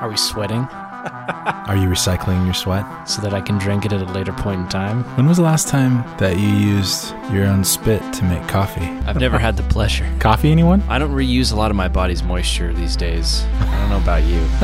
[0.00, 0.68] Are we sweating
[1.66, 2.84] Are you recycling your sweat?
[3.08, 5.02] so that I can drink it at a later point in time?
[5.16, 8.86] When was the last time that you used your own spit to make coffee?
[9.06, 10.06] I've never had the pleasure.
[10.20, 10.82] Coffee, anyone?
[10.88, 13.44] I don't reuse a lot of my body's moisture these days.
[13.60, 14.40] I don't know about you.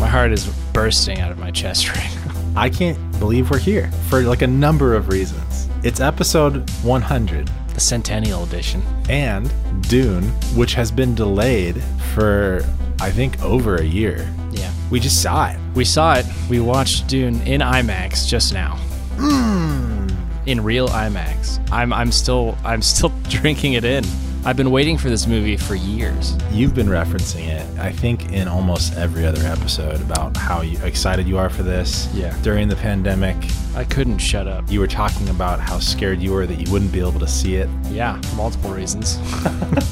[0.00, 2.10] my heart is bursting out of my chest ring.
[2.56, 5.68] I can't believe we're here for like a number of reasons.
[5.84, 8.82] It's episode 100 The Centennial Edition.
[9.10, 10.24] and Dune,
[10.56, 11.82] which has been delayed
[12.14, 12.64] for
[13.00, 14.26] I think over a year.
[14.50, 14.72] Yeah.
[14.90, 15.58] We just saw it.
[15.74, 16.24] We saw it.
[16.48, 18.76] We watched Dune in IMAX just now.
[19.18, 20.08] Hmm.
[20.46, 21.60] In real IMAX.
[21.70, 24.04] I'm I'm still I'm still drinking it in.
[24.44, 26.36] I've been waiting for this movie for years.
[26.52, 31.26] You've been referencing it, I think, in almost every other episode about how you, excited
[31.26, 32.08] you are for this.
[32.14, 32.36] Yeah.
[32.42, 33.36] During the pandemic,
[33.74, 34.70] I couldn't shut up.
[34.70, 37.56] you were talking about how scared you were that you wouldn't be able to see
[37.56, 37.68] it.
[37.90, 39.18] Yeah, multiple reasons.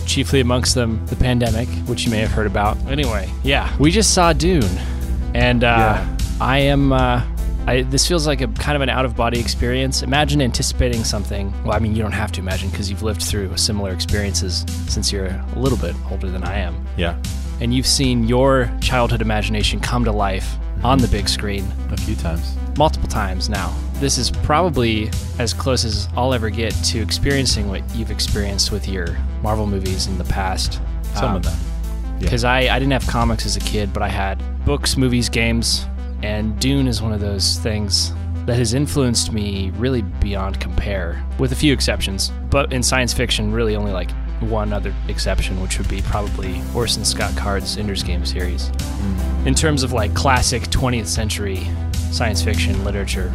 [0.07, 2.77] Chiefly amongst them, the pandemic, which you may have heard about.
[2.87, 4.63] Anyway, yeah, we just saw Dune,
[5.35, 6.17] and uh, Yeah.
[6.41, 6.93] I am.
[6.93, 7.23] Uh,
[7.67, 10.03] I, this feels like a kind of an out of body experience.
[10.03, 11.51] Imagine anticipating something.
[11.65, 15.11] Well, I mean, you don't have to imagine because you've lived through similar experiences since
[15.11, 16.87] you're a little bit older than I am.
[16.99, 17.17] Yeah.
[17.61, 20.85] And you've seen your childhood imagination come to life mm-hmm.
[20.85, 22.55] on the big screen A few times.
[22.77, 23.75] multiple times now.
[23.95, 28.87] This is probably as close as I'll ever get to experiencing what you've experienced with
[28.87, 30.81] your Marvel movies in the past.
[31.15, 31.59] Some of um, them.
[32.15, 32.19] Yeah.
[32.21, 35.87] Because I, I didn't have comics as a kid, but I had books, movies, games,
[36.25, 38.11] and Dune is one of those things
[38.47, 42.33] that has influenced me really beyond compare, with a few exceptions.
[42.49, 47.05] But in science fiction, really only like one other exception, which would be probably Orson
[47.05, 48.69] Scott Card's Ender's Game series.
[48.69, 49.49] Hmm.
[49.49, 51.67] In terms of like classic 20th century
[52.11, 53.31] science fiction literature,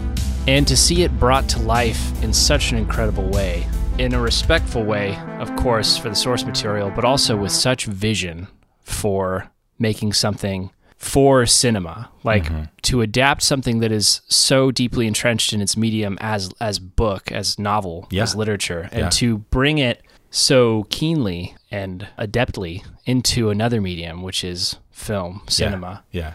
[0.48, 3.68] and to see it brought to life in such an incredible way,
[4.00, 8.48] in a respectful way, of course, for the source material, but also with such vision
[8.82, 12.52] for making something for cinema like
[12.82, 17.58] to adapt something that is so deeply entrenched in its medium as as book as
[17.58, 18.24] novel Yeah.
[18.24, 19.10] as literature and Yeah.
[19.12, 26.34] to bring it so keenly and adeptly into another medium which is film cinema Yeah.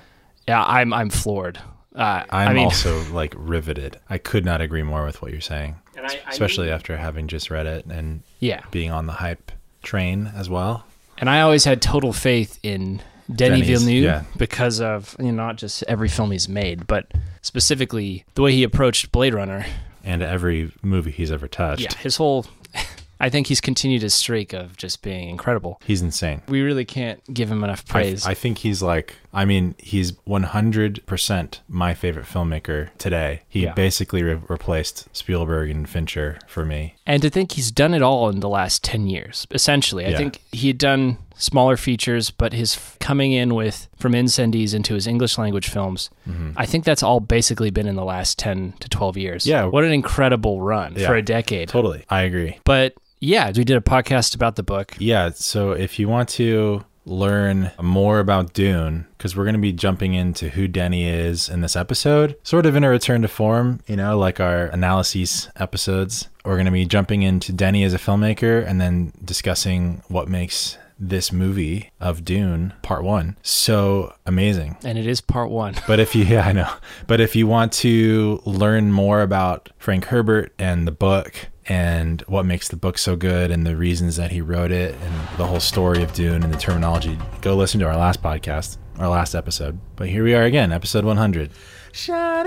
[0.49, 1.59] yeah, I'm I'm floored.
[1.95, 3.99] Uh, I'm I mean, also like riveted.
[4.11, 7.29] I could not agree more with what you're saying, and I, I especially after having
[7.29, 10.87] just read it and yeah, being on the hype train as well.
[11.19, 13.01] and I always had total faith in
[13.33, 14.23] Denis Denis, Villeneuve yeah.
[14.37, 17.11] because of you know not just every film he's made, but
[17.43, 19.65] specifically the way he approached Blade Runner.
[20.03, 21.83] And every movie he's ever touched.
[21.83, 22.47] Yeah, his whole.
[23.21, 25.81] I think he's continued his streak of just being incredible.
[25.87, 26.43] He's insane.
[26.49, 28.27] We really can't give him enough I, praise.
[28.27, 33.43] I think he's like, I mean, he's 100% my favorite filmmaker today.
[33.49, 33.73] He Yeah.
[33.73, 36.95] basically re- replaced Spielberg and Fincher for me.
[37.07, 40.07] And to think he's done it all in the last 10 years, essentially.
[40.07, 40.19] I Yeah.
[40.19, 44.95] think he had done smaller features, but his f- coming in with from Incendies into
[44.95, 46.51] his English language films, mm-hmm.
[46.57, 49.47] I think that's all basically been in the last 10 to 12 years.
[49.47, 49.65] Yeah.
[49.65, 51.07] What an incredible run Yeah.
[51.09, 51.69] for a decade.
[51.69, 52.05] Totally.
[52.09, 52.59] I agree.
[52.65, 54.95] But yeah, we did a podcast about the book.
[54.99, 55.31] Yeah.
[55.35, 60.15] So if you want to learn more about Dune, because we're going to be jumping
[60.15, 63.97] into who Denny is in this episode, sort of in a return to form, you
[63.97, 66.29] know, like our analyses episodes.
[66.45, 70.77] We're going to be jumping into Denny as a filmmaker and then discussing what makes
[70.99, 74.77] this movie of Dune part one so amazing.
[74.85, 75.75] And it is part one.
[75.87, 76.73] But if you, yeah, I know.
[77.07, 82.45] But if you want to learn more about Frank Herbert and the book and what
[82.45, 85.61] makes the book so good and the reasons that he wrote it and the whole
[85.61, 89.79] story of Dune and the terminology, go listen to our last podcast, our last episode.
[89.97, 91.51] But here we are again, episode 100.
[91.93, 92.45] So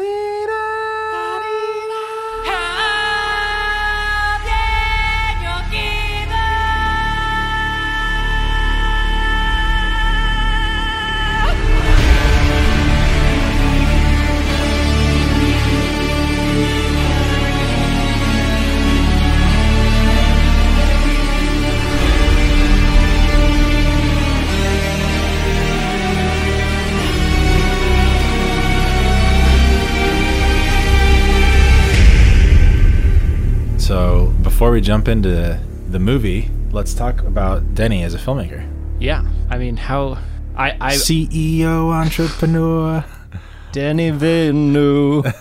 [34.57, 35.59] before we jump into
[35.89, 38.67] the movie, let's talk about Denny as a filmmaker.
[38.99, 39.23] Yeah.
[39.51, 40.17] I mean, how.
[40.55, 43.05] I, I CEO, entrepreneur.
[43.71, 45.27] Denny Villeneuve.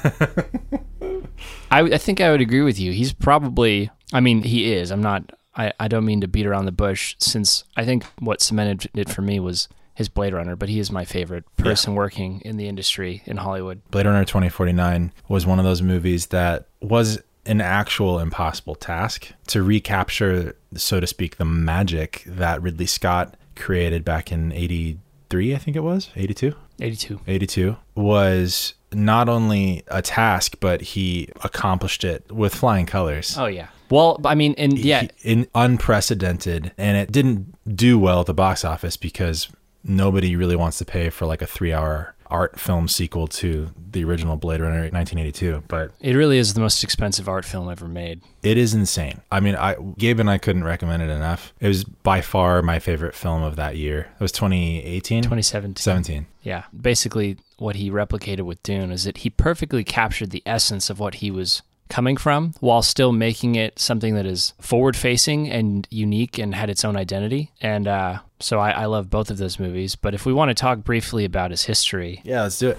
[1.70, 2.92] I, I think I would agree with you.
[2.92, 4.90] He's probably, I mean, he is.
[4.90, 8.42] I'm not, I, I don't mean to beat around the bush since I think what
[8.42, 12.42] cemented it for me was his Blade Runner, but he is my favorite person working
[12.42, 13.80] in the industry in Hollywood.
[13.90, 19.62] Blade Runner 2049 was one of those movies that was an actual impossible task to
[19.62, 25.76] recapture, so to speak, the magic that Ridley Scott created back in 83, I think
[25.76, 26.54] it was, 82.
[26.80, 27.20] 82.
[27.26, 33.36] 82 was not only a task, but he accomplished it with flying colors.
[33.38, 33.68] Oh yeah.
[33.88, 38.34] Well, I mean, and yeah, He- in unprecedented, and it didn't do well at the
[38.34, 39.48] box office because
[39.84, 44.36] nobody really wants to pay for like a three-hour art film sequel to the original
[44.36, 45.64] Blade Runner 1982.
[45.68, 48.22] But it really is the most expensive art film ever made.
[48.42, 49.20] it is insane.
[49.30, 51.52] I mean, I Gabe and I couldn't recommend it enough.
[51.60, 54.08] It was by far my favorite film of that year.
[54.14, 55.76] It was 2018, 2017.
[55.82, 56.26] 17.
[56.42, 56.64] Yeah.
[56.78, 61.16] Basically, what he replicated with Dune is that he perfectly captured the essence of what
[61.16, 66.38] he was coming from while still making it something that is forward facing and unique
[66.38, 67.52] and had its own identity.
[67.60, 69.96] And uh, so I, I love both of those movies.
[69.96, 72.78] But if we want to talk briefly about his history, Yeah, let's do it.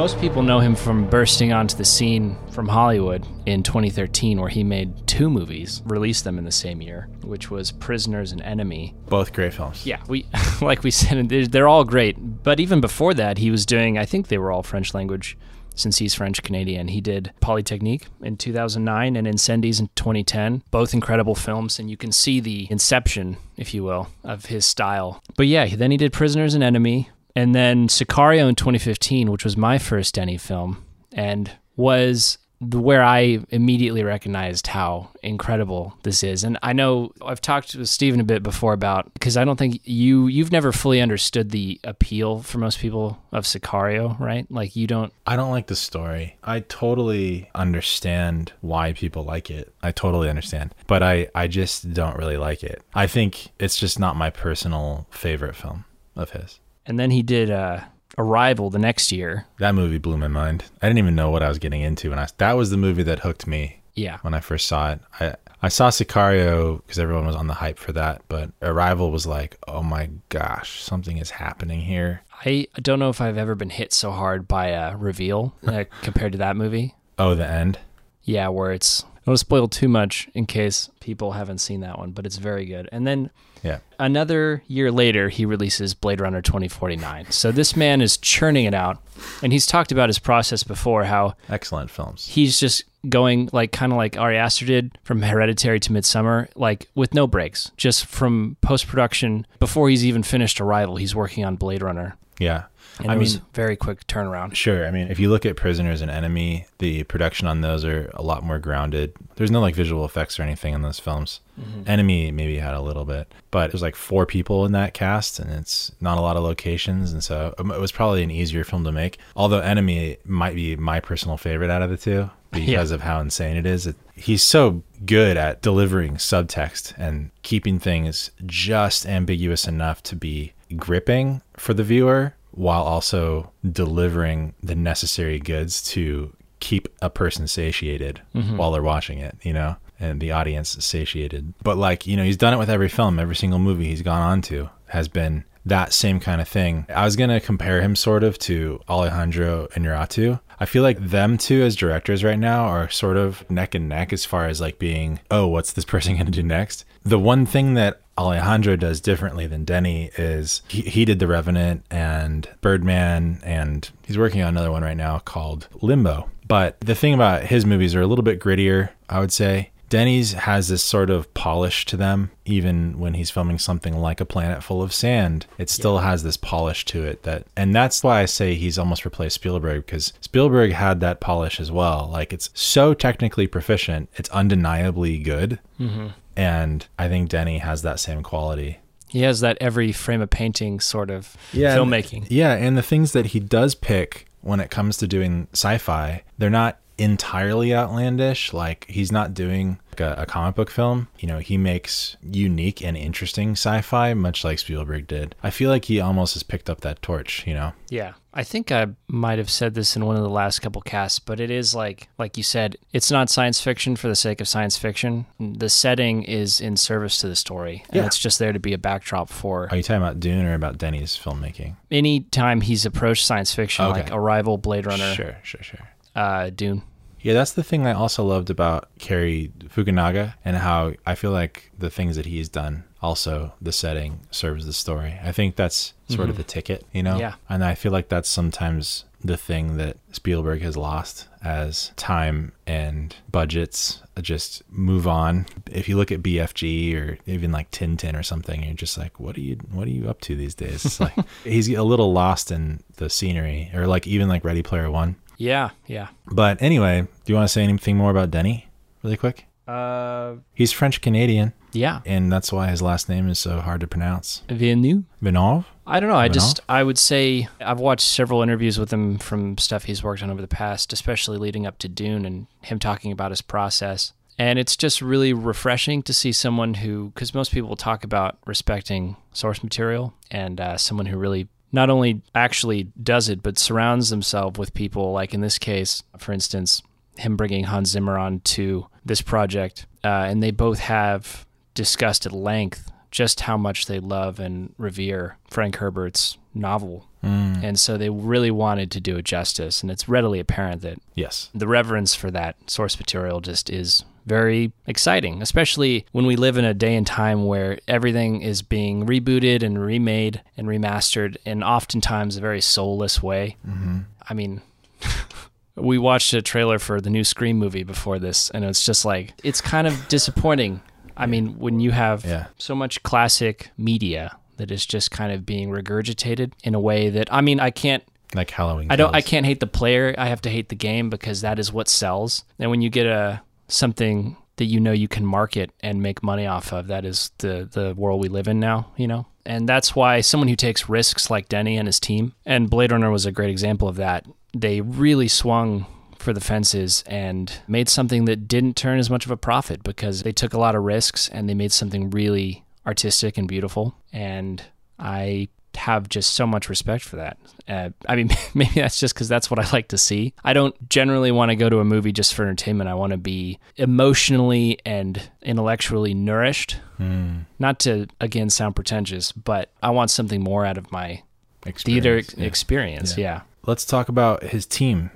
[0.00, 4.64] Most people know him from bursting onto the scene from Hollywood in 2013, where he
[4.64, 8.94] made two movies, released them in the same year, which was Prisoners and Enemy.
[9.10, 9.84] Both great films.
[9.84, 10.24] Yeah, we
[10.62, 12.16] like we said, they're- all great.
[12.42, 13.98] But even before that, he was doing.
[13.98, 15.36] I think they were all French language,
[15.74, 16.88] since he's French Canadian.
[16.88, 20.62] He did Polytechnique in 2009 and Incendies in 2010.
[20.70, 25.22] Both incredible films, and you can see the inception, if you will, of his style.
[25.36, 29.56] But yeah, then he did Prisoners and Enemy, and then Sicario in 2015, which was
[29.56, 36.44] my first Denny film, and was where I immediately recognized how incredible this is.
[36.44, 39.80] And I know I've talked with Steven a bit before about because I don't think
[39.84, 44.46] you you've never fully understood the appeal for most people of Sicario, right?
[44.50, 46.36] Like you don't I don't like the story.
[46.44, 49.72] I totally understand why people like it.
[49.82, 50.74] I totally understand.
[50.86, 52.82] But I, I just don't really like it.
[52.94, 56.60] I think it's just not my personal favorite film of his.
[56.90, 57.80] And then he did uh
[58.18, 59.46] Arrival the next year.
[59.60, 60.64] That movie blew my mind.
[60.82, 63.04] I didn't even know what I was getting into when I that was the movie
[63.04, 64.18] that hooked me Yeah.
[64.22, 65.00] when I first saw it.
[65.20, 69.26] I I saw Sicario because everyone was on the hype for that, but Arrival was
[69.26, 73.70] like, "Oh my gosh, something is happening here." I don't know if I've ever been
[73.70, 76.94] hit so hard by a reveal uh, compared to that movie.
[77.18, 77.78] Oh, the end.
[78.24, 81.80] Yeah, where it's I don't want to spoil too much in case people haven't seen
[81.80, 82.88] that one, but it's very good.
[82.90, 83.30] And then
[83.62, 83.78] Yeah.
[83.98, 87.30] another year later, he releases Blade Runner 2049.
[87.30, 89.02] So this man is churning it out,
[89.42, 92.26] and he's talked about his process before, how Excellent films.
[92.26, 96.88] he's just going like kind of like Ari Aster did from Hereditary to Midsommar, like
[96.94, 101.56] with no breaks, just from post production before he's even finished Arrival, he's working on
[101.56, 102.16] Blade Runner.
[102.38, 102.64] Yeah.
[103.02, 104.54] And I mean- very quick turnaround.
[104.54, 104.86] Sure.
[104.86, 108.22] I mean, if you look at Prisoners and Enemy, the production on those are a
[108.22, 109.12] lot more grounded.
[109.36, 111.40] There's no like visual effects or anything in those films.
[111.86, 115.50] Enemy maybe had a little bit, but there's like four people in that cast and
[115.52, 117.12] it's not a lot of locations.
[117.12, 119.18] And so um, it was probably an easier film to make.
[119.36, 123.56] Although Enemy might be my personal favorite out of the two because of how insane
[123.56, 123.86] it is.
[123.86, 130.52] It, he's so good at delivering subtext and keeping things just ambiguous enough to be
[130.76, 138.20] gripping for the viewer while also delivering the necessary goods to keep a person satiated
[138.34, 138.56] mm-hmm.
[138.56, 141.54] while they're watching it, you know, and the audience satiated.
[141.62, 144.22] But like, you know, he's done it with every film, every single movie he's gone
[144.22, 146.86] on to has been that same kind of thing.
[146.94, 150.40] I was going to compare him sort of to Alejandro Inarritu.
[150.58, 154.12] I feel like them two as directors right now are sort of neck and neck
[154.12, 156.84] as far as like being, oh, what's this person going to do next?
[157.02, 161.84] The one thing that Alejandro does differently than Denny is he, he did The Revenant
[161.90, 166.30] and Birdman, and he's working on another one right now called Limbo.
[166.46, 169.70] But the thing about his movies are a little bit grittier, I would say.
[169.88, 174.26] Denny's has this sort of polish to them, even when he's filming something like A
[174.26, 175.46] Planet Full of Sand.
[175.58, 179.04] It still has this polish to it that, and that's why I say he's almost
[179.04, 182.08] replaced Spielberg because Spielberg had that polish as well.
[182.12, 185.58] Like it's so technically proficient, it's undeniably good.
[185.80, 186.08] Mm-hmm.
[186.40, 188.78] And I think Denny has that same quality.
[189.08, 192.26] He has that every frame of painting sort of Yeah, and- filmmaking.
[192.30, 196.48] Yeah, and the things that he does pick when it comes to doing sci-fi, they're
[196.48, 198.52] not entirely outlandish.
[198.52, 201.08] Like he's not doing like a, a comic book film.
[201.18, 205.34] You know, he makes unique and interesting sci-fi, much like Spielberg did.
[205.42, 207.46] I feel like he almost has picked up that torch.
[207.46, 208.14] You know, Yeah.
[208.32, 211.40] I think I might have said this in one of the last couple casts, but
[211.40, 214.76] it is like like you said, it's not science fiction for the sake of science
[214.78, 215.26] fiction.
[215.40, 217.82] The setting is in service to the story.
[217.88, 218.06] And Yeah.
[218.06, 220.78] it's just there to be a backdrop for are you talking about Dune or about
[220.78, 221.74] Denny's filmmaking?
[221.90, 224.02] any time he's approached science fiction Okay.
[224.02, 225.88] like Arrival, Blade Runner, Sure, sure, sure.
[226.14, 226.82] uh, Dune.
[227.22, 231.70] Yeah, that's the thing I also loved about Cary Fukunaga and how I feel like
[231.78, 235.18] the things that he's done also the setting serves the story.
[235.22, 237.12] I think that's sort of the ticket, you know?
[237.12, 237.20] Mm-hmm.
[237.20, 237.34] Yeah.
[237.48, 243.14] And I feel like that's sometimes the thing that Spielberg has lost as time and
[243.30, 245.46] budgets just move on.
[245.70, 249.36] If you look at BFG or even like Tintin or something, you're just like, what
[249.36, 250.84] are you what are you up to these days?
[250.84, 254.90] It's like he's a little lost in the scenery or like even like Ready Player
[254.90, 255.16] One.
[255.40, 256.08] Yeah, yeah.
[256.26, 258.68] But anyway, do you want to say anything more about Denny
[259.02, 259.46] really quick?
[259.66, 262.02] Uh, He's French Canadian, yeah.
[262.04, 264.42] and that's why his last name is so hard to pronounce.
[264.50, 265.04] Villeneuve.
[265.22, 265.64] Vinov?
[265.86, 266.16] I don't know.
[266.16, 270.22] I just I would say I've watched several interviews with him from stuff he's worked
[270.22, 274.12] on over the past, especially leading up to Dune and him talking about his process.
[274.38, 279.16] And it's just really refreshing to see someone who, because most people talk about respecting
[279.32, 284.58] source material, and uh, someone who really not only actually does it, but surrounds themselves
[284.58, 286.82] with people, like in this case, for instance,
[287.16, 289.86] him bringing Hans Zimmer on to this project.
[290.02, 295.36] Uh, and they both have discussed at length just how much they love and revere
[295.48, 297.08] Frank Herbert's novel.
[297.24, 299.82] Mm, And so they really wanted to do it justice.
[299.82, 301.50] And it's readily apparent that yes.
[301.54, 306.64] the reverence for that source material just is very exciting, especially when we live in
[306.64, 312.36] a day and time where everything is being rebooted and remade and remastered in oftentimes
[312.36, 313.56] a very soulless way.
[313.64, 314.60] hmm I mean,
[315.76, 319.32] we watched a trailer for the new Scream movie before this, and it's just like,
[319.42, 320.80] it's kind of disappointing.
[321.16, 322.46] I mean, when you have Yeah.
[322.58, 327.32] so much classic media that is just kind of being regurgitated in a way that,
[327.32, 328.02] I mean, I can't
[328.34, 328.88] Like Halloween.
[328.90, 329.12] I don't.
[329.14, 330.14] I can't hate the player.
[330.16, 332.44] I have to hate the game because that is what sells.
[332.60, 336.46] And when you get a something that you know you can market and make money
[336.46, 338.92] off of, that is the the world we live in now.
[338.96, 342.70] You know, and that's why someone who takes risks like Denny and his team, and
[342.70, 344.26] Blade Runner was a great example of that.
[344.54, 345.86] They really swung
[346.18, 350.22] for the fences and made something that didn't turn as much of a profit because
[350.22, 353.94] they took a lot of risks and they made something really artistic and beautiful.
[354.12, 354.62] And
[354.98, 357.38] I have just so much respect for that.
[357.68, 360.34] Uh, I mean, maybe that's just because that's what I like to see.
[360.44, 362.88] I don't generally want to go to a movie just for entertainment.
[362.90, 366.78] I want to be emotionally and intellectually nourished.
[366.98, 371.22] Mm, Not to, again, sound pretentious, but I want something more out of my
[371.62, 372.46] theater experience, ex- yeah.
[372.46, 373.16] experience.
[373.18, 373.24] Yeah.
[373.24, 373.40] Yeah.
[373.66, 375.10] Let's talk about his team.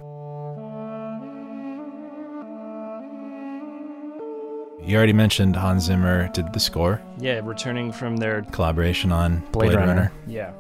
[4.87, 7.41] You already mentioned Hans Zimmer did the score, Yeah.
[7.43, 9.87] Returning from their collaboration on Blade, Blade, Runner.
[9.95, 10.13] Runner.
[10.27, 10.53] Yeah.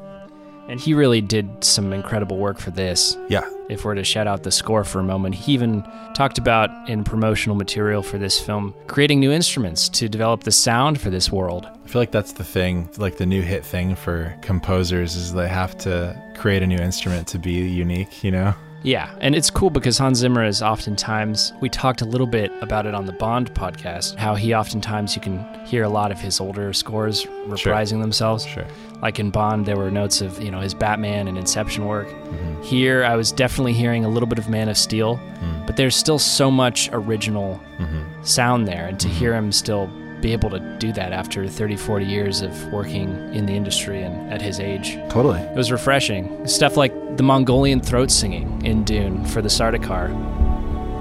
[0.67, 3.19] And he really did some incredible work for this.
[3.29, 3.43] Yeah.
[3.69, 7.05] If we're to shout out the score for a moment, he even talked about in
[7.05, 11.67] promotional material for this film creating new instruments to develop the sound for this world.
[11.85, 15.49] I feel like that's the thing, like the new hit thing for composers is they
[15.49, 18.55] have to create a new instrument to be unique, you know?
[18.85, 22.85] Yeah, and it's cool because Hans Zimmer is oftentimes, we talked a little bit about
[22.85, 26.39] it on the Bond podcast, how he oftentimes you can hear a lot of his
[26.39, 28.45] older scores reprising themselves.
[28.45, 28.67] Sure.
[29.01, 32.09] Like in Bond, there were notes of, you know, his Batman and Inception work.
[32.11, 35.67] hmm Here, I was definitely hearing a little bit of Man of Steel, Mm.
[35.67, 38.87] but there's still so much original hmm sound there.
[38.87, 39.13] And to Mhm.
[39.13, 39.89] hear him still
[40.25, 44.33] be able to do that after 30, 40 years of working in the industry and
[44.33, 45.39] at his age, Totally.
[45.39, 46.47] it was refreshing.
[46.47, 50.09] Stuff like the Mongolian throat singing in Dune for the Sardaukar.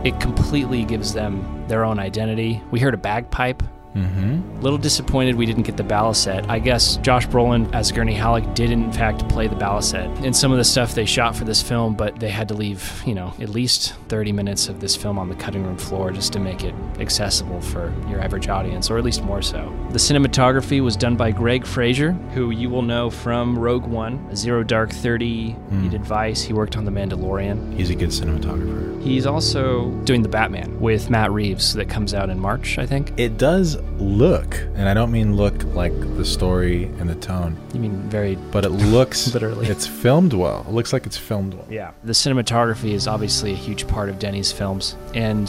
[0.06, 2.62] It completely gives them their own identity.
[2.70, 3.64] We heard a bagpipe.
[3.94, 6.48] Hmm Little disappointed we didn't get the baliset.
[6.48, 10.54] I guess Josh Brolin as Gurney Halleck did in fact play the baliset in some
[10.54, 13.34] of the stuff they shot for this film, but they had to leave, you know,
[13.42, 16.64] at least 30 minutes of this film on the cutting room floor just to make
[16.64, 19.76] it accessible for your average audience, or at least more so.
[19.90, 24.64] The cinematography was done by Greig Fraser, who you will know from Rogue One, Zero
[24.64, 25.58] Dark 30.
[25.82, 26.42] He did Vice.
[26.42, 27.76] He worked on The Mandalorian.
[27.76, 29.02] He's a good cinematographer.
[29.04, 33.12] He's also doing The Batman with Matt Reeves that comes out in March, I think.
[33.18, 37.80] It does look, and I don't mean look like the story and the tone, You
[37.80, 39.68] mean very but it looks Literally.
[39.68, 40.66] It's filmed well.
[40.68, 41.68] It looks like it's filmed well.
[41.70, 41.92] Yeah.
[42.04, 45.48] The cinematography is obviously a huge part of Denny's films, and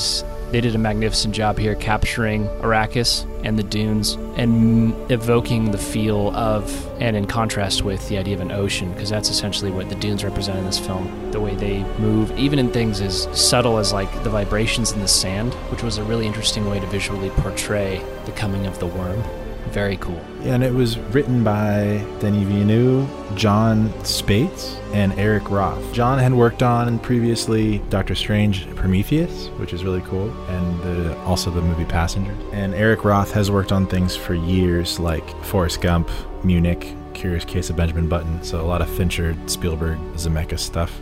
[0.50, 6.34] they did a magnificent job here capturing Arrakis and the dunes and evoking the feel
[6.34, 9.94] of, and in contrast with the idea of an ocean, because that's essentially what the
[9.96, 11.30] dunes represent in this film.
[11.30, 15.08] The way they move, even in things as subtle as like the vibrations in the
[15.08, 19.22] sand, which was a really interesting way to visually portray the coming of the worm.
[19.70, 20.20] Very cool.
[20.42, 25.92] And it was written by Denis Villeneuve, Jon Spaihts, and Eric Roth.
[25.92, 31.50] Jon had worked on previously Doctor Strange Prometheus, which is really cool, and the, also
[31.50, 32.36] the movie Passengers.
[32.52, 36.08] And Eric Roth has worked on things for years like Forrest Gump,
[36.44, 38.42] Munich, Curious Case of Benjamin Button.
[38.42, 41.00] So a lot of Fincher, Spielberg, Zemeckis stuff.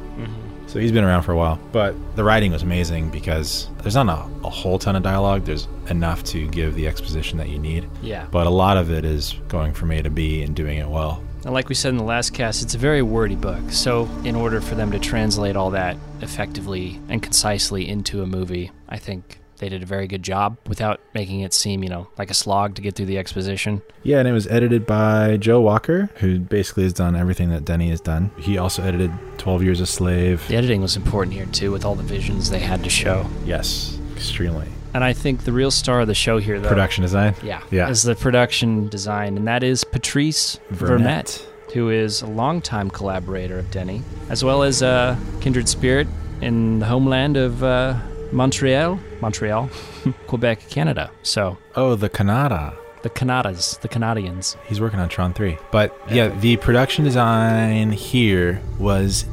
[0.72, 1.60] So he's been around for a while.
[1.70, 5.44] But the writing was amazing because there's not a, a whole ton of dialogue.
[5.44, 8.26] There's enough to give the exposition that you need Yeah.
[8.30, 11.22] but a lot of it is going from A to B and doing it well.
[11.44, 13.70] And like we said in the last cast, it's a very wordy book.
[13.70, 18.70] So, in order for them to translate all that effectively and concisely into a movie,
[18.88, 22.32] I think they did a very good job without making it seem, you know, like
[22.32, 23.80] a slog to get through the exposition.
[24.02, 27.88] Yeah, and it was edited by Joe Walker, who basically has done everything that Denny
[27.90, 28.32] has done.
[28.38, 30.46] He also edited 12 Years a Slave.
[30.48, 33.24] The editing was important here, too, with all the visions they had to show.
[33.44, 34.66] Yes, extremely.
[34.94, 37.36] And I think the real star of the show here, though, Production design.
[37.44, 37.88] yeah, Yeah.
[37.88, 41.40] is the production design, and that is Patrice Vermette,
[41.72, 46.08] who is a longtime collaborator of Denny, as well as a kindred spirit
[46.40, 47.94] in the homeland of uh,
[48.32, 49.68] Montreal, Montreal,
[50.26, 51.10] Quebec, Canada.
[51.22, 52.74] So Oh, the Canada.
[53.02, 54.56] the Canadas, the Canadians.
[54.66, 55.58] He's working on Tron 3.
[55.70, 59.24] But yeah, the production design here was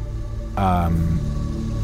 [0.57, 1.19] um,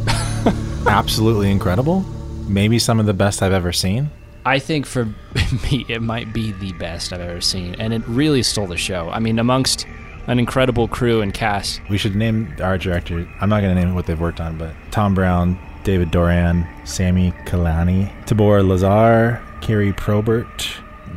[0.88, 2.02] absolutely incredible.
[2.48, 4.10] Maybe some of the best I've ever seen.
[4.46, 5.06] I think for
[5.72, 9.10] me, it might be the best I've ever seen, and it really stole the show.
[9.10, 9.88] I mean, amongst
[10.28, 13.28] an incredible crew and cast, We should name our director.
[13.42, 17.32] I'm not going to name what they've worked on, but Tom Brown, David Doran, Sammy
[17.46, 20.68] Kalani, Tabor Lazar, Carrie Probert,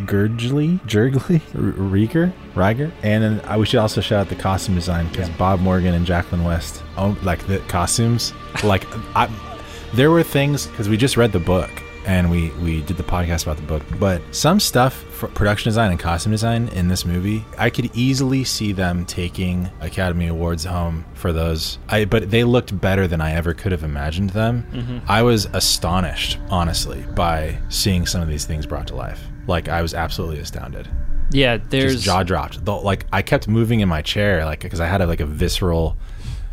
[0.05, 5.09] Gurgley, Jurgley, Rieger, Riger, and then I, we should also shout out the costume design
[5.09, 8.85] because Bob Morgan and Jacqueline West, oh, like the costumes, like
[9.17, 9.29] I,
[9.95, 11.71] there were things because we just read the book
[12.09, 13.83] and we we did the podcast about the book.
[14.01, 18.45] But some stuff for production design and costume design in this movie i could easily
[18.45, 21.79] see them taking academy awards home for those.
[21.89, 24.67] I but they looked better than i ever could have imagined them.
[24.73, 24.99] Mm-hmm.
[25.07, 29.23] I was astonished honestly by seeing some of these things brought to life.
[29.47, 30.89] Like i was absolutely astounded.
[31.31, 34.81] Yeah, there's just jaw dropped the, like i kept moving in my chair like because
[34.81, 35.99] i had a, like a visceral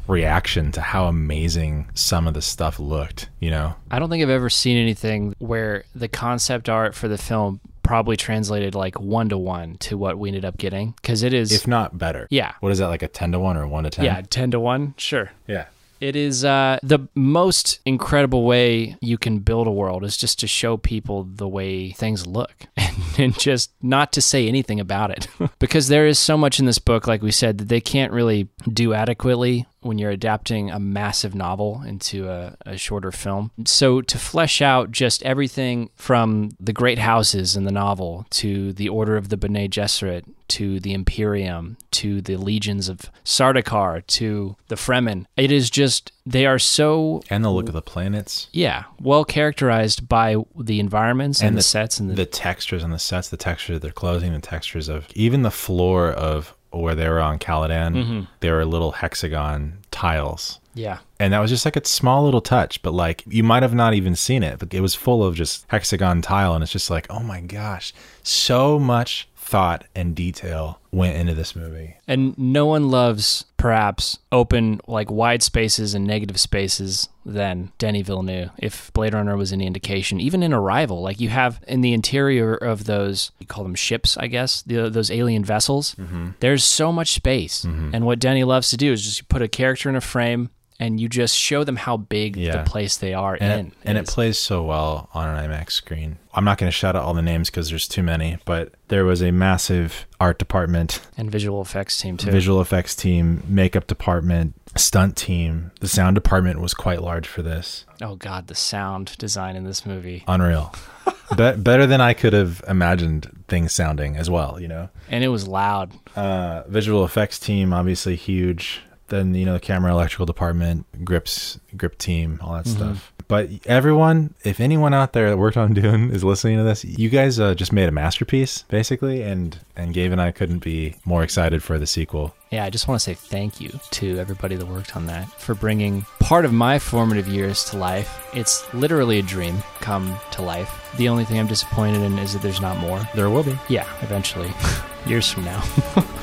[0.07, 4.29] reaction to how amazing some of the stuff looked you know I don't think I've
[4.29, 9.37] ever seen anything where the concept art for the film probably translated like one to
[9.37, 12.27] one to what we ended up getting because it is if not better.
[12.31, 12.53] Yeah.
[12.59, 14.05] What is that like a ten to one or one to ten?
[14.05, 15.65] yeah 10 to 1 sure Yeah.
[15.99, 20.47] it is uh, the most incredible way you can build a world is just to
[20.47, 25.27] show people the way things look and, and just not to say anything about it
[25.59, 28.47] because there is so much in this book like we said that they can't really
[28.73, 33.51] do adequately when you're adapting a massive novel into a, a shorter film.
[33.65, 38.89] So to flesh out just everything from the great houses in the novel to the
[38.89, 44.75] Order of the Bene Gesserit to the Imperium to the legions of Sardaukar to the
[44.75, 48.47] Fremen, it is just they are so And the look of the planets.
[48.51, 52.83] yeah well characterized by the environments and, And the, the- sets and the, The textures
[52.83, 56.53] on the sets, the textures of their clothing, the textures of even the floor of
[56.81, 58.21] where they were on Caladan, Mm-hmm.
[58.39, 60.59] there were little hexagon tiles.
[60.73, 63.73] yeah And that was just like a small little touch, but like you might have
[63.73, 66.53] not even seen it, but it was full of just hexagon tile.
[66.53, 71.55] And it's just like, oh my gosh, so much thought and detail went into this
[71.55, 71.95] movie.
[72.07, 78.49] And no one loves perhaps open like wide spaces and negative spaces than Denny Villeneuve.
[78.57, 82.55] If Blade Runner was any indication, even in Arrival, like you have in the interior
[82.55, 85.93] of those, you call them ships, I guess, the, those alien vessels.
[85.93, 86.29] Mm-hmm.
[86.39, 87.91] There's so much space, mm-hmm.
[87.93, 90.49] and what Denny loves to do is just put a character in a frame.
[90.77, 92.57] And you just show them how big Yeah.
[92.57, 95.71] the place they are and in it, and it plays so well on an IMAX
[95.71, 96.17] screen.
[96.33, 99.05] I'm not going to shout out all the names because there's too many, but there
[99.05, 102.29] was a massive art department, and visual effects team too.
[102.29, 105.71] visual effects team, makeup department, stunt team.
[105.79, 107.85] The sound department was quite large for this.
[108.01, 110.75] oh God, the sound design in this movie, Unreal.
[111.37, 114.89] Be- better than I could have imagined things sounding as well, you know.
[115.09, 115.93] and it was loud.
[116.17, 118.81] Uh, visual effects team obviously huge.
[119.07, 123.13] Then you know the camera electrical department, grips, grip team, all that stuff.
[123.27, 127.09] But everyone, if anyone out there that worked on Dune is listening to this, you
[127.09, 131.23] guys uh, just made a masterpiece basically, and and Gabe and I couldn't be more
[131.23, 132.35] excited for the sequel.
[132.51, 135.55] Yeah, I just want to say thank you to everybody that worked on that for
[135.55, 138.29] bringing part of my formative years to life.
[138.33, 140.93] It's literally a dream come to life.
[140.97, 143.01] The only thing I'm disappointed in is that there's not more.
[143.15, 143.57] There will be.
[143.67, 144.53] Yeah, eventually,
[145.05, 145.63] years from now.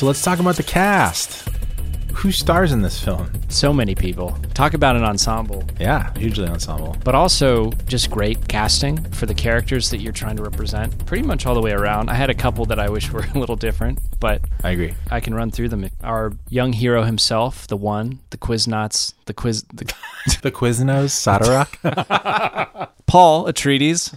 [0.00, 1.46] So let's talk about the cast.
[2.14, 3.30] Who stars in this film?
[3.50, 4.34] so many people.
[4.54, 6.96] Talk about an ensemble, Yeah, hugely ensemble.
[7.04, 11.04] but also just great casting for the characters that you're trying to represent.
[11.04, 12.08] Pretty much all the way around.
[12.08, 14.94] I had a couple that I wish were a little different, but I agree.
[15.10, 15.86] I can run through them.
[16.02, 19.84] Our young hero himself, the one, the Quiznauts, the quiz, the
[20.40, 22.88] The Quiznos, Sadarak.
[23.06, 24.16] Paul Atreides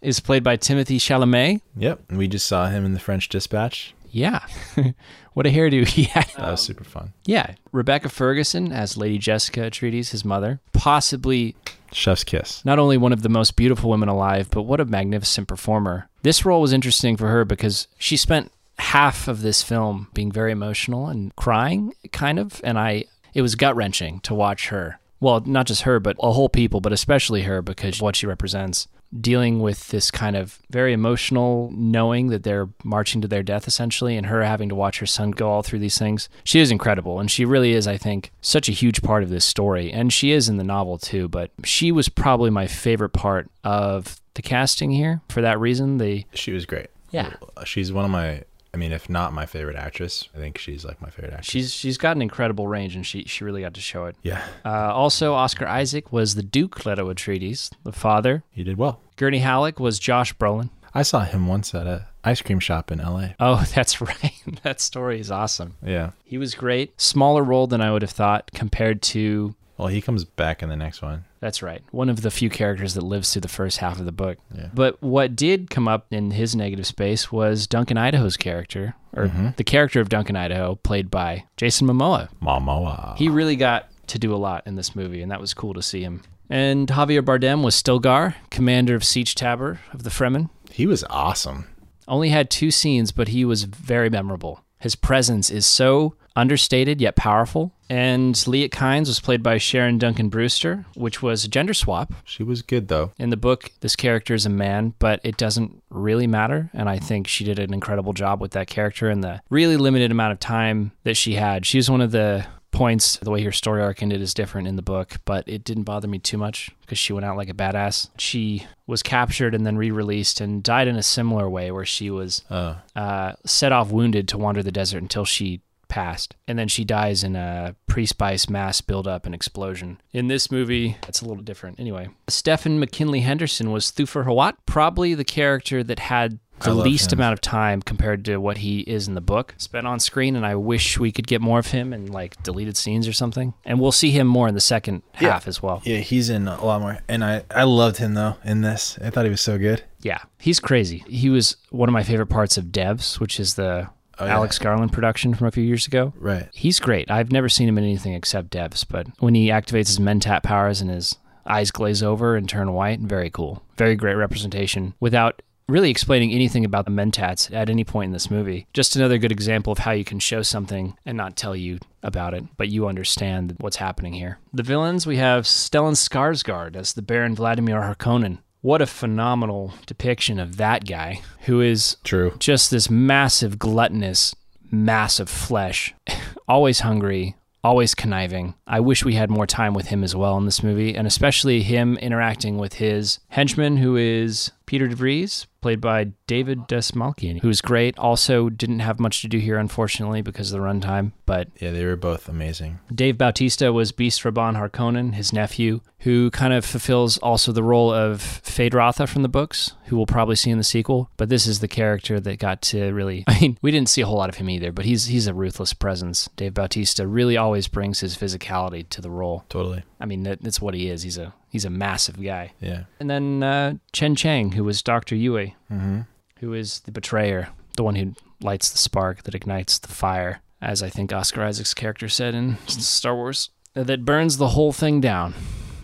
[0.00, 1.60] is played by Timothy Chalamet.
[1.76, 2.10] Yep.
[2.12, 3.93] We just saw him in the French Dispatch.
[4.14, 4.46] Yeah.
[5.32, 6.28] what a hairdo he had.
[6.36, 7.12] That was super fun.
[7.26, 7.54] Yeah.
[7.72, 10.60] Rebecca Ferguson as Lady Jessica Atreides, his mother.
[10.72, 11.56] Possibly
[11.92, 12.64] Chef's kiss.
[12.64, 16.08] not only one of the most beautiful women alive, but what a magnificent performer.
[16.22, 20.52] This role was interesting for her because she spent half of this film being very
[20.52, 25.00] emotional and crying, kind of, and I it was gut wrenching to watch her.
[25.18, 28.86] Well, not just her, but a whole people, but especially her because what she represents.
[29.18, 34.16] Dealing with this kind of very emotional knowing that they're marching to their death essentially,
[34.16, 36.28] and her having to watch her son go all through these things.
[36.42, 39.44] She is incredible, and she really is, I think, such a huge part of this
[39.44, 39.92] story.
[39.92, 44.20] And she is in the novel too, but she was probably my favorite part of
[44.34, 45.98] the casting here for that reason.
[45.98, 46.88] The She was great.
[47.10, 47.34] Yeah.
[47.64, 48.42] She's one of my,
[48.74, 51.46] I mean, if not my favorite actress, I think she's like my favorite actress.
[51.46, 54.16] she's she's got an incredible range, and she she really got to show it.
[54.22, 58.42] yeah, Uh, also, Oscar Isaac was the Duke Leto Atreides, the father.
[58.50, 59.00] he did well.
[59.16, 60.70] Gurney Halleck was Josh Brolin.
[60.92, 63.28] I saw him once at a ice cream shop in LA.
[63.40, 64.32] Oh, that's right.
[64.64, 65.76] that story is awesome.
[65.84, 66.10] Yeah.
[66.24, 67.00] He was great.
[67.00, 69.54] Smaller role than I would have thought compared to.
[69.76, 71.24] Well, he comes back in the next one.
[71.40, 71.82] That's right.
[71.90, 74.38] One of the few characters that lives through the first half of the book.
[74.54, 74.68] Yeah.
[74.72, 79.48] But what did come up in his negative space was Duncan Idaho's character, or mm-hmm.
[79.56, 82.28] the character of Duncan Idaho, played by Jason Momoa.
[82.40, 83.16] Momoa.
[83.16, 85.82] He really got to do a lot in this movie, and that was cool to
[85.82, 86.22] see him.
[86.48, 90.50] And Javier Bardem was Stilgar, commander of Sietch Tabr of the Fremen.
[90.70, 91.66] he was awesome.
[92.06, 94.62] Only had two scenes, but he was very memorable.
[94.78, 97.72] His presence is so understated yet powerful.
[97.88, 102.12] And Liet Kynes was played by Sharon Duncan Brewster, which was a gender swap.
[102.24, 103.12] She was good though.
[103.18, 106.70] In the book, this character is a man, but it doesn't really matter.
[106.72, 110.10] And I think she did an incredible job with that character in the really limited
[110.10, 111.66] amount of time that she had.
[111.66, 114.74] She was one of the points, the way her story arc ended is different in
[114.74, 117.54] the book, but it didn't bother me too much because she went out like a
[117.54, 118.10] badass.
[118.18, 122.10] She was captured and then re released and died in a similar way where she
[122.10, 126.34] was Oh, uh, set off wounded to wander the desert until she passed.
[126.48, 130.00] And then she dies in a pre spice mass buildup and explosion.
[130.12, 131.78] In this movie, it's a little different.
[131.80, 137.18] Anyway, Stephen McKinley Henderson was Thufir Hawat, probably the character that had the least him.
[137.18, 140.46] amount of time compared to what he is in the book spent on screen and
[140.46, 143.80] i wish we could get more of him in like deleted scenes or something and
[143.80, 145.32] we'll see him more in the second Yeah.
[145.32, 148.36] half as well yeah, he's in a lot more, and I I loved him though
[148.44, 148.96] in this.
[149.04, 149.82] I thought he was so good.
[150.00, 153.88] yeah he's crazy he was one of my favorite parts of devs which is the
[154.18, 154.34] Oh, yeah.
[154.34, 156.48] alex garland production from a few years ago Right.
[156.52, 157.10] He's great.
[157.10, 160.80] I've never seen him in anything except Devs, but when he activates his Mentat powers
[160.80, 163.62] and his eyes glaze over and turn white, very cool.
[163.76, 168.30] Very great representation without really explaining anything about the Mentats at any point in this
[168.30, 168.66] movie.
[168.72, 172.34] Just another good example of how you can show something and not tell you about
[172.34, 174.38] it, but you understand what's happening here.
[174.52, 178.38] The villains, we have Stellan Skarsgård as the Baron Vladimir Harkonnen.
[178.64, 182.32] What a phenomenal depiction of that guy, who is True.
[182.38, 184.34] just this massive, gluttonous
[184.70, 185.94] mass of flesh,
[186.48, 188.54] always hungry, always conniving.
[188.66, 191.60] I wish we had more time with him as well in this movie, and especially
[191.60, 197.60] him interacting with his henchman, who is Piter De Vries, played by David Dastmalchian, who's
[197.60, 197.98] great.
[197.98, 201.84] Also, didn't have much to do here, unfortunately, because of the runtime, but Yeah, they
[201.84, 202.80] were both amazing.
[202.94, 207.92] Dave Bautista was Beast Rabban Harkonnen, his nephew, who kind of fulfills also the role
[207.92, 211.10] of Feyd-Rautha from the books, who we'll probably see in the sequel.
[211.16, 213.24] But this is the character that got to really.
[213.28, 215.34] I mean, we didn't see a whole lot of him either, but he's he's a
[215.34, 216.28] ruthless presence.
[216.36, 219.44] Dave Bautista really always brings his physicality to the role.
[219.48, 219.82] Totally.
[219.98, 221.02] I mean, that, that's what he is.
[221.02, 222.50] He's a he's a massive guy.
[222.60, 222.82] Yeah.
[222.98, 226.00] And then uh, Chen Chang, who was Doctor Yue, Mm-hmm.
[226.40, 230.82] who is the betrayer, the one who lights the spark that ignites the fire, as
[230.82, 235.32] I think Oscar Isaac's character said in Star Wars, that burns the whole thing down.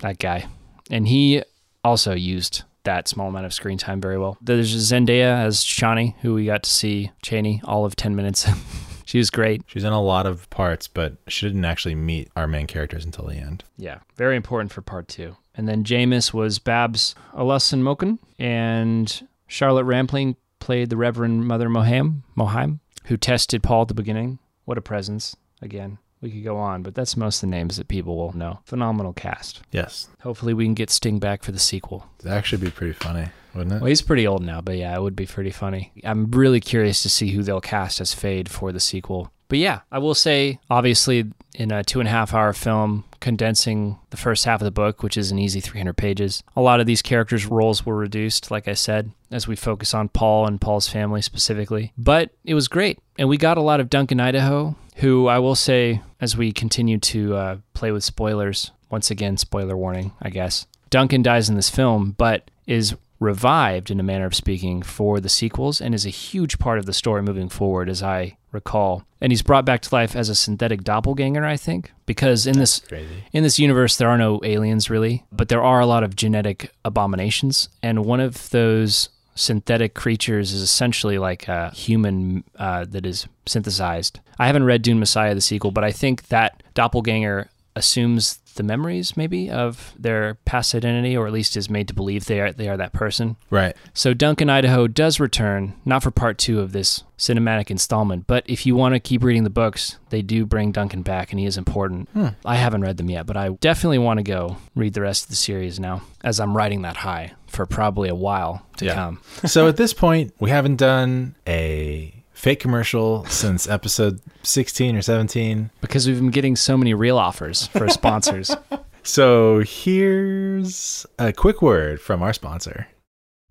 [0.00, 0.46] That guy.
[0.90, 1.44] And he
[1.84, 4.38] also used that small amount of screen time very well.
[4.40, 8.48] There's Zendaya as Chani, who we got to see Chani all of 10 minutes.
[9.04, 9.62] she was great.
[9.66, 13.26] She's in a lot of parts, but she didn't actually meet our main characters until
[13.26, 13.62] the end.
[13.76, 15.36] Yeah, very important for part two.
[15.54, 22.78] And then Jamis was Babs Olusanmokun, and Charlotte Rampling played the Reverend Mother Moham, Mohaim,
[23.06, 24.38] who tested Paul at the beginning.
[24.64, 25.36] What a presence.
[25.60, 28.60] Again, we could go on, but that's most of the names that people will know.
[28.64, 29.62] Phenomenal cast.
[29.72, 30.08] Yes.
[30.22, 32.06] Hopefully, we can get Sting back for the sequel.
[32.18, 33.80] That'd actually be pretty funny, wouldn't it?
[33.80, 35.92] Well, he's pretty old now, but yeah, it would be pretty funny.
[36.04, 39.32] I'm really curious to see who they'll cast as Feyd for the sequel.
[39.50, 43.98] But yeah, I will say, obviously, in a two and a half hour film, condensing
[44.10, 46.86] the first half of the book, which is an easy 300 pages, a lot of
[46.86, 50.88] these characters' roles were reduced, like I said, as we focus on Paul and Paul's
[50.88, 51.92] family specifically.
[51.98, 53.00] But it was great.
[53.18, 56.98] And we got a lot of Duncan Idaho, who I will say, as we continue
[56.98, 60.68] to uh, play with spoilers, once again, spoiler warning, I guess.
[60.90, 65.28] Duncan dies in this film, but is revived, in a manner of speaking, for the
[65.28, 69.04] sequels and is a huge part of the story moving forward, as I recall.
[69.20, 72.80] And he's brought back to life as a synthetic doppelganger, I think, because in this
[72.80, 73.24] Crazy.
[73.32, 76.72] in this universe there are no aliens really, but there are a lot of genetic
[76.84, 83.26] abominations, and one of those synthetic creatures is essentially like a human uh, that is
[83.46, 84.20] synthesized.
[84.38, 89.16] I haven't read Dune Messiah the sequel, but I think that doppelganger assumes the memories
[89.16, 92.68] maybe of their past identity, or at least is made to believe they are they
[92.68, 93.36] are that person.
[93.50, 93.76] Right.
[93.94, 98.64] So Duncan Idaho does return, not for part two of this cinematic installment, but if
[98.64, 101.58] you want to keep reading the books, they do bring Duncan back, and he is
[101.58, 102.08] important.
[102.14, 102.28] Hmm.
[102.44, 105.30] I haven't read them yet, but I definitely want to go read the rest of
[105.30, 108.94] the series now, as I'm riding that high for probably a while to Yeah.
[108.94, 109.20] come.
[109.44, 115.70] so at this point, we haven't done a fake commercial since episode 16 or 17.
[115.82, 118.50] Because we've been getting so many real offers for sponsors.
[119.02, 122.86] So here's a quick word from our sponsor.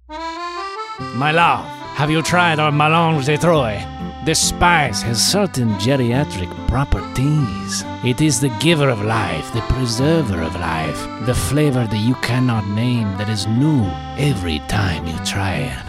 [0.08, 1.65] My love,
[1.97, 3.82] have you tried our Mélange de Troyes?
[4.25, 7.84] This spice has certain geriatric properties.
[8.06, 12.67] It is the giver of life, the preserver of life, the flavor that you cannot
[12.67, 13.86] name that is new
[14.19, 15.84] every time you try it.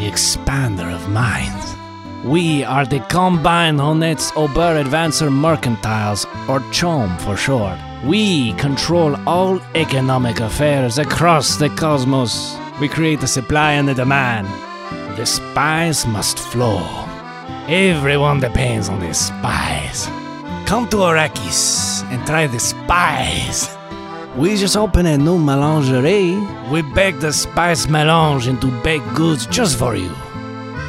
[0.00, 1.77] The expander of minds.
[2.24, 7.78] We are the Combined Honnêtes Ober Advancer Mercantiles, or CHOAM for short.
[8.04, 12.56] We control all economic affairs across the cosmos.
[12.80, 14.48] We create the supply and the demand.
[15.16, 16.82] The spice must flow.
[17.68, 20.06] Everyone depends on the spice.
[20.66, 23.76] Come to Arrakis and try the spice.
[24.36, 26.36] We just opened a new melangerie.
[26.68, 30.12] We bake the spice melange into baked goods just for you.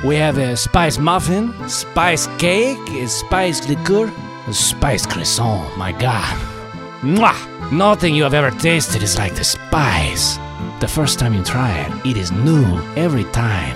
[0.03, 4.09] We have a spice muffin, spice cake, a spice liqueur,
[4.47, 5.77] a spice croissant.
[5.77, 6.37] My God.
[7.01, 7.71] Mwah!
[7.71, 10.37] Nothing you have ever tasted is like the spice.
[10.79, 13.75] The first time you try it, it is new every time.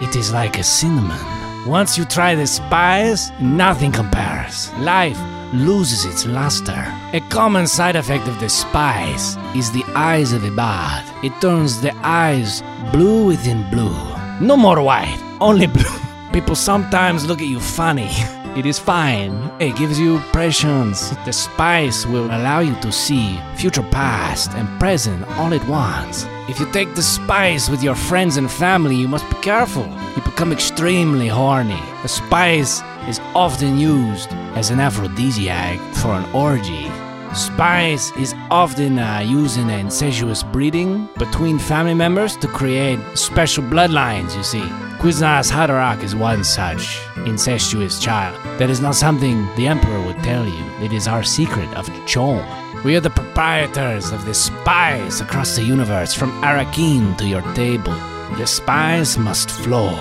[0.00, 1.18] It is like a cinnamon.
[1.66, 4.72] Once you try the spice, nothing compares.
[4.74, 5.18] Life
[5.52, 6.86] loses its luster.
[7.12, 11.24] A common side effect of the spice is the eyes of Ibad.
[11.24, 14.09] It turns the eyes blue within blue.
[14.40, 15.84] No more white, only blue.
[16.32, 18.10] People sometimes look at you funny.
[18.56, 19.32] It is fine.
[19.60, 21.10] It gives you prescience.
[21.24, 26.26] The spice will allow you to see future past and present all at once.
[26.48, 29.86] If you take the spice with your friends and family, you must be careful.
[30.16, 31.80] You become extremely horny.
[32.02, 36.90] The spice is often used as an aphrodisiac for an orgy.
[37.34, 44.36] Spice is often uh, used in incestuous breeding between family members to create special bloodlines,
[44.36, 44.66] you see.
[44.98, 48.36] Kwisatz Haderach is one such incestuous child.
[48.58, 50.64] That is not something the Emperor would tell you.
[50.84, 52.44] It is our secret of CHOAM.
[52.82, 57.94] We are the proprietors of the spice across the universe, from Arrakeen to your table.
[58.38, 59.96] The spice must flow.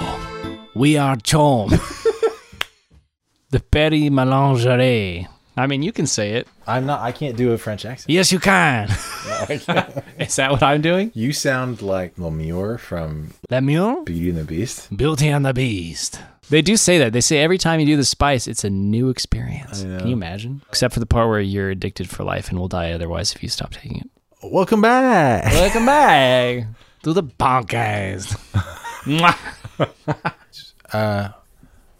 [0.74, 1.70] We are CHOAM.
[3.52, 5.28] the Perry Melangerie.
[5.60, 6.48] I mean, you can say it.
[6.66, 8.10] I'm not, I can't do a French accent.
[8.10, 8.88] Yes, you can.
[10.18, 11.12] Is that what I'm doing?
[11.14, 14.06] You sound like Lumière from Lumière?
[14.06, 14.96] Beauty and the Beast.
[14.96, 16.22] Beauty and the Beast.
[16.50, 17.12] They do say that.
[17.12, 19.82] They say every time you do the spice, it's a new experience.
[19.82, 20.62] Can you imagine?
[20.70, 23.50] Except for the part where you're addicted for life and will die otherwise if you
[23.50, 24.10] stop taking it.
[24.42, 25.44] Welcome back.
[25.52, 26.68] Welcome back
[27.04, 28.38] to the podcast.
[30.92, 31.30] Uh,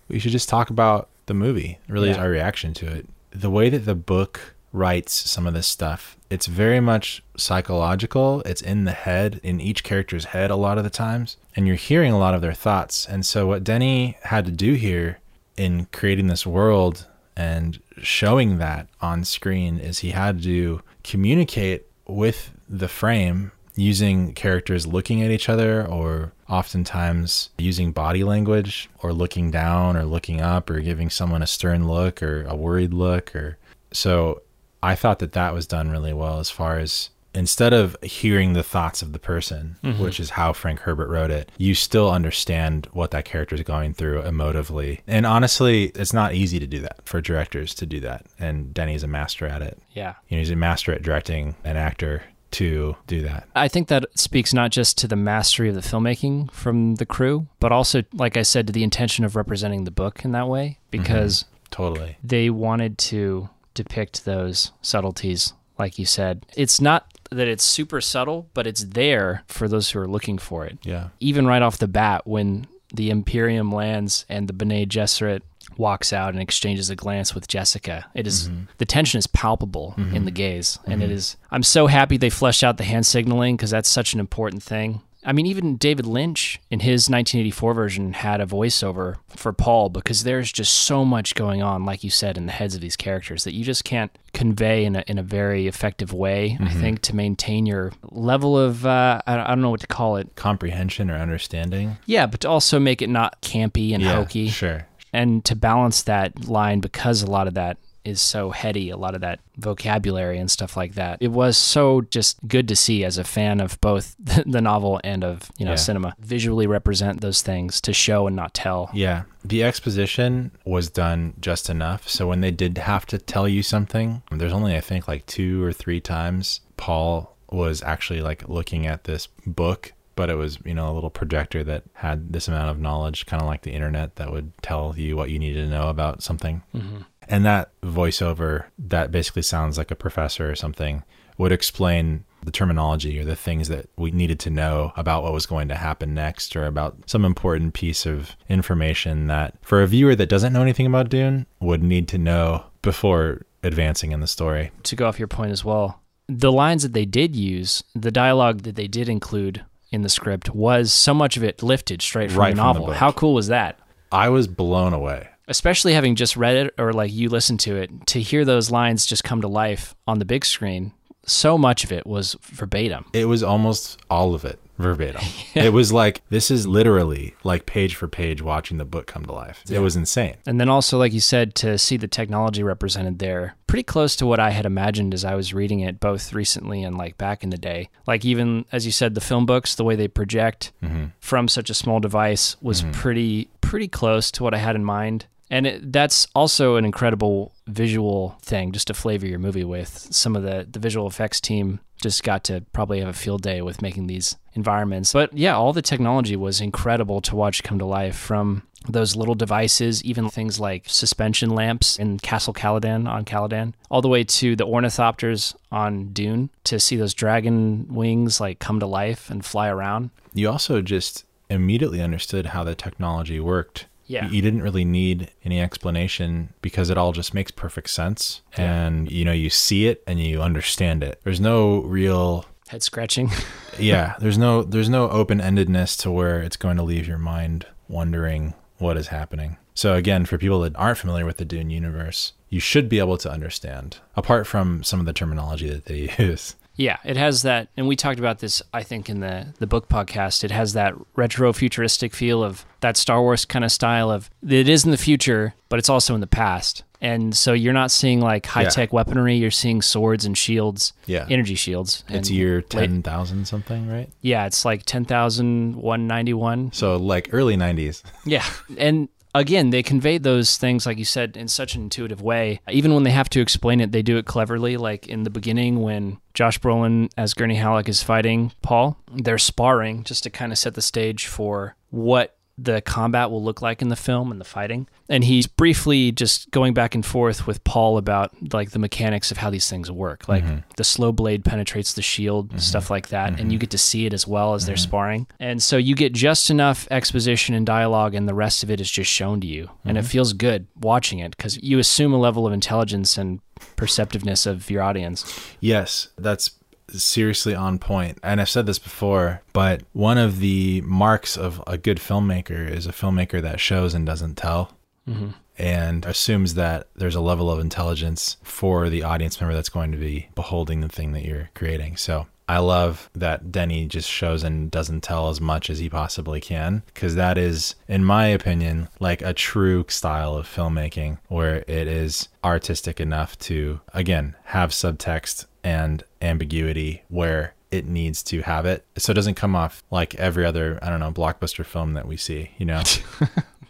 [0.08, 1.78] we should just talk about the movie.
[1.88, 2.18] Really, Yeah.
[2.18, 3.08] our reaction to it.
[3.32, 8.42] The way that the book writes some of this stuff, it's very much psychological.
[8.42, 11.76] It's in the head, in each character's head, a lot of the times, and you're
[11.76, 13.08] hearing a lot of their thoughts.
[13.08, 15.20] And so, what Denny had to do here
[15.58, 22.52] in creating this world and showing that on screen is he had to communicate with
[22.68, 29.52] the frame using characters looking at each other or oftentimes using body language or looking
[29.52, 33.58] down or looking up or giving someone a stern look or a worried look or
[33.92, 34.42] so
[34.82, 38.64] I thought that that was done really well as far as instead of hearing the
[38.64, 40.02] thoughts of the person, mm-hmm.
[40.02, 43.94] which is how Frank Herbert wrote it, you still understand what that character is going
[43.94, 45.02] through emotively.
[45.06, 48.26] And honestly, it's not easy to do that for directors to do that.
[48.40, 49.80] And Denny's a master at it.
[49.94, 50.16] Yeah.
[50.28, 53.48] You know, he's a master at directing an actor to do that.
[53.56, 57.48] I think that speaks not just to the mastery of the filmmaking from the crew,
[57.60, 60.78] but also, like I said, to the intention of representing the book in that way,
[60.92, 61.04] mm-hmm.
[61.04, 62.18] because Totally.
[62.24, 66.46] they wanted to depict those subtleties, like you said.
[66.56, 70.66] It's not that it's super subtle, but it's there for those who are looking for
[70.66, 70.80] it.
[70.84, 71.10] Yeah.
[71.20, 75.42] Even right off the bat, when the Imperium lands and the Bene Gesserit
[75.80, 78.06] walks out and exchanges a glance with Jessica.
[78.14, 78.66] It is- mm-hmm.
[78.78, 80.16] the tension is palpable mm-hmm.
[80.16, 81.14] in the gaze, and it mm-hmm.
[81.14, 81.38] is.
[81.50, 85.02] I'm so happy they fleshed out the hand signaling because that's such an important thing.
[85.24, 90.24] I mean, even David Lynch in his 1984 version had a voiceover for Paul because
[90.24, 93.44] there's just so much going on, like you said, in the heads of these characters
[93.44, 97.16] that you just can't convey in a, in a very effective way, I think, to
[97.16, 100.36] maintain your level of, uh, I, I don't know what to call it.
[100.36, 101.98] Comprehension or understanding.
[102.06, 104.88] Yeah, but to also make it not campy and yeah, hokey Sure.
[105.14, 109.14] And to balance that line because a lot of that is so heady, a lot
[109.14, 111.18] of that vocabulary and stuff like that.
[111.22, 115.24] It was so just good to see as a fan of both the novel and
[115.24, 115.76] of, you know, Yeah.
[115.76, 116.16] cinema.
[116.20, 118.90] Visually represent those things to show and not tell.
[118.94, 119.24] Yeah.
[119.44, 122.08] The exposition was done just enough.
[122.08, 125.62] So when they did have to tell you something, there's only, I think, like two
[125.64, 130.74] or three times Paul was actually like looking at this book, but it was, you
[130.74, 134.18] know, a little projector that had this amount of knowledge, kind of like the internet
[134.18, 136.62] that would tell you what you needed to know about something.
[136.76, 137.04] Mm-hmm.
[137.30, 141.04] And that voiceover that basically sounds like a professor or something
[141.38, 145.46] would explain the terminology or the things that we needed to know about what was
[145.46, 150.16] going to happen next or about some important piece of information that for a viewer
[150.16, 154.72] that doesn't know anything about Dune would need to know before advancing in the story.
[154.84, 158.64] To go off your point as well, the lines that they did use, the dialogue
[158.64, 162.40] that they did include in the script was so much of it lifted straight from
[162.40, 162.94] Right the from the novel.
[162.94, 163.80] How cool was that?
[164.12, 165.28] I was blown away.
[165.48, 169.06] especially having just read it or like you listened to it to hear those lines
[169.06, 170.92] just come to life on the big screen
[171.26, 175.22] so much of it was verbatim It was almost all of it verbatim.
[175.56, 179.32] It was like this is literally like page for page watching the book come to
[179.32, 179.64] life.
[179.70, 180.38] It was insane.
[180.46, 184.26] and then also like you said to see the technology represented there pretty close to
[184.26, 187.50] what i had imagined as i was reading it both recently and like back in
[187.50, 191.06] the day like even as you said the film books the way they project mm-hmm.
[191.20, 192.92] from such a small device was mm-hmm.
[192.92, 197.54] pretty pretty close to what i had in mind and it, that's also an incredible
[197.68, 201.80] visual thing just to flavor your movie with some of the the visual effects team
[202.02, 205.74] just got to probably have a field day with making these environments but yeah all
[205.74, 210.60] the technology was incredible to watch come to life from those little devices, even things
[210.60, 216.14] like suspension lamps in Castle Caladan on Caladan, all the way to the ornithopters on
[216.14, 220.12] Dune to see those dragon wings like come to life and fly around.
[220.34, 223.88] You also just immediately understood how the technology worked.
[224.10, 224.28] Yeah.
[224.28, 228.42] You didn't really need any explanation because it all just makes perfect sense.
[228.58, 231.22] And, you know, you see it and you understand it.
[231.24, 233.32] There's no real Head scratching.
[233.80, 238.54] yeah, there's no there's no open-endedness to where it's going to leave your mind wondering
[238.78, 239.58] what is happening.
[239.74, 243.18] So again, for people that aren't familiar with the Dune universe, you should be able
[243.18, 246.56] to understand apart from some of the terminology that they use.
[246.80, 249.90] Yeah, it has that, and we talked about this, I think, in the the book
[249.90, 250.46] podcast.
[250.46, 254.70] It has that retro futuristic feel of that Star Wars kind of style of it
[254.70, 256.84] is in the future, but it's also in the past.
[257.02, 261.26] And so you're not seeing like high tech weaponry; you're seeing swords and shields, Yeah.
[261.30, 262.06] energy shields.
[262.08, 264.10] It's year late- 10,000 something, right?
[264.22, 266.72] Yeah, it's like ten thousand one ninety one.
[266.72, 268.04] So like early 90s.
[268.26, 268.46] Yeah,
[268.78, 272.60] and again, they convey those things, like you said, in such an intuitive way.
[272.70, 274.78] Even when they have to explain it, they do it cleverly.
[274.78, 280.04] Like in the beginning, when Josh Brolin as Gurney Halleck is fighting Paul, they're sparring
[280.04, 283.90] just to kind of set the stage for what the combat will look like in
[283.90, 284.88] the film and the fighting.
[285.08, 289.38] And he's briefly just going back and forth with Paul about like the mechanics of
[289.38, 290.28] how these things work.
[290.28, 290.60] Like mm-hmm.
[290.78, 292.58] the slow blade penetrates the shield, mm-hmm.
[292.60, 293.30] stuff like that.
[293.30, 293.62] And you mm-hmm.
[293.62, 295.28] get to see it as well as they're sparring.
[295.40, 298.90] And so you get just enough exposition and dialogue, and the rest of it is
[298.90, 299.70] just shown to you.
[299.86, 303.40] And it feels good watching it because you assume a level of intelligence and
[303.76, 305.26] perceptiveness of your audience.
[305.60, 306.52] Yes, that's
[306.94, 308.18] seriously on point.
[308.24, 312.86] And I've said this before, but one of the marks of a good filmmaker is
[312.88, 314.76] a filmmaker that shows and doesn't tell.
[315.08, 315.30] Mm-hmm.
[315.58, 319.98] And assumes that there's a level of intelligence for the audience member that's going to
[319.98, 321.98] be beholding the thing that you're creating.
[321.98, 326.40] So I love that Denny just shows and doesn't tell as much as he possibly
[326.40, 331.88] can, because that is, in my opinion, like a true style of filmmaking where it
[331.88, 338.86] is artistic enough to, again, have subtext and ambiguity where it needs to have it.
[338.98, 342.18] So it doesn't come off like every other, I don't know, blockbuster film that we
[342.18, 342.82] see, you know?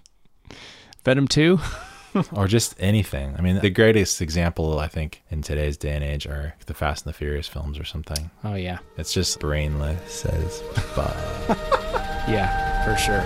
[1.04, 1.60] Venom 2?
[2.34, 3.36] or just anything.
[3.38, 7.06] I mean, the greatest example, I think, in today's day and age are the Fast
[7.06, 8.32] and the Furious films or something.
[8.44, 8.80] Oh, yeah.
[8.98, 10.62] It's just brainless as
[10.96, 11.16] fuck.
[12.28, 13.24] Yeah, for sure.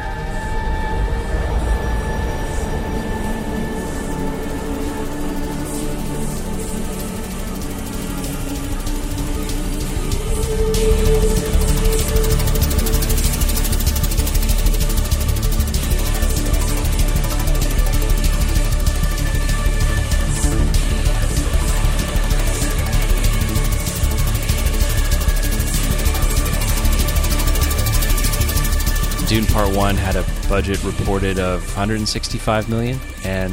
[30.54, 33.52] Budget reported of 165 million, and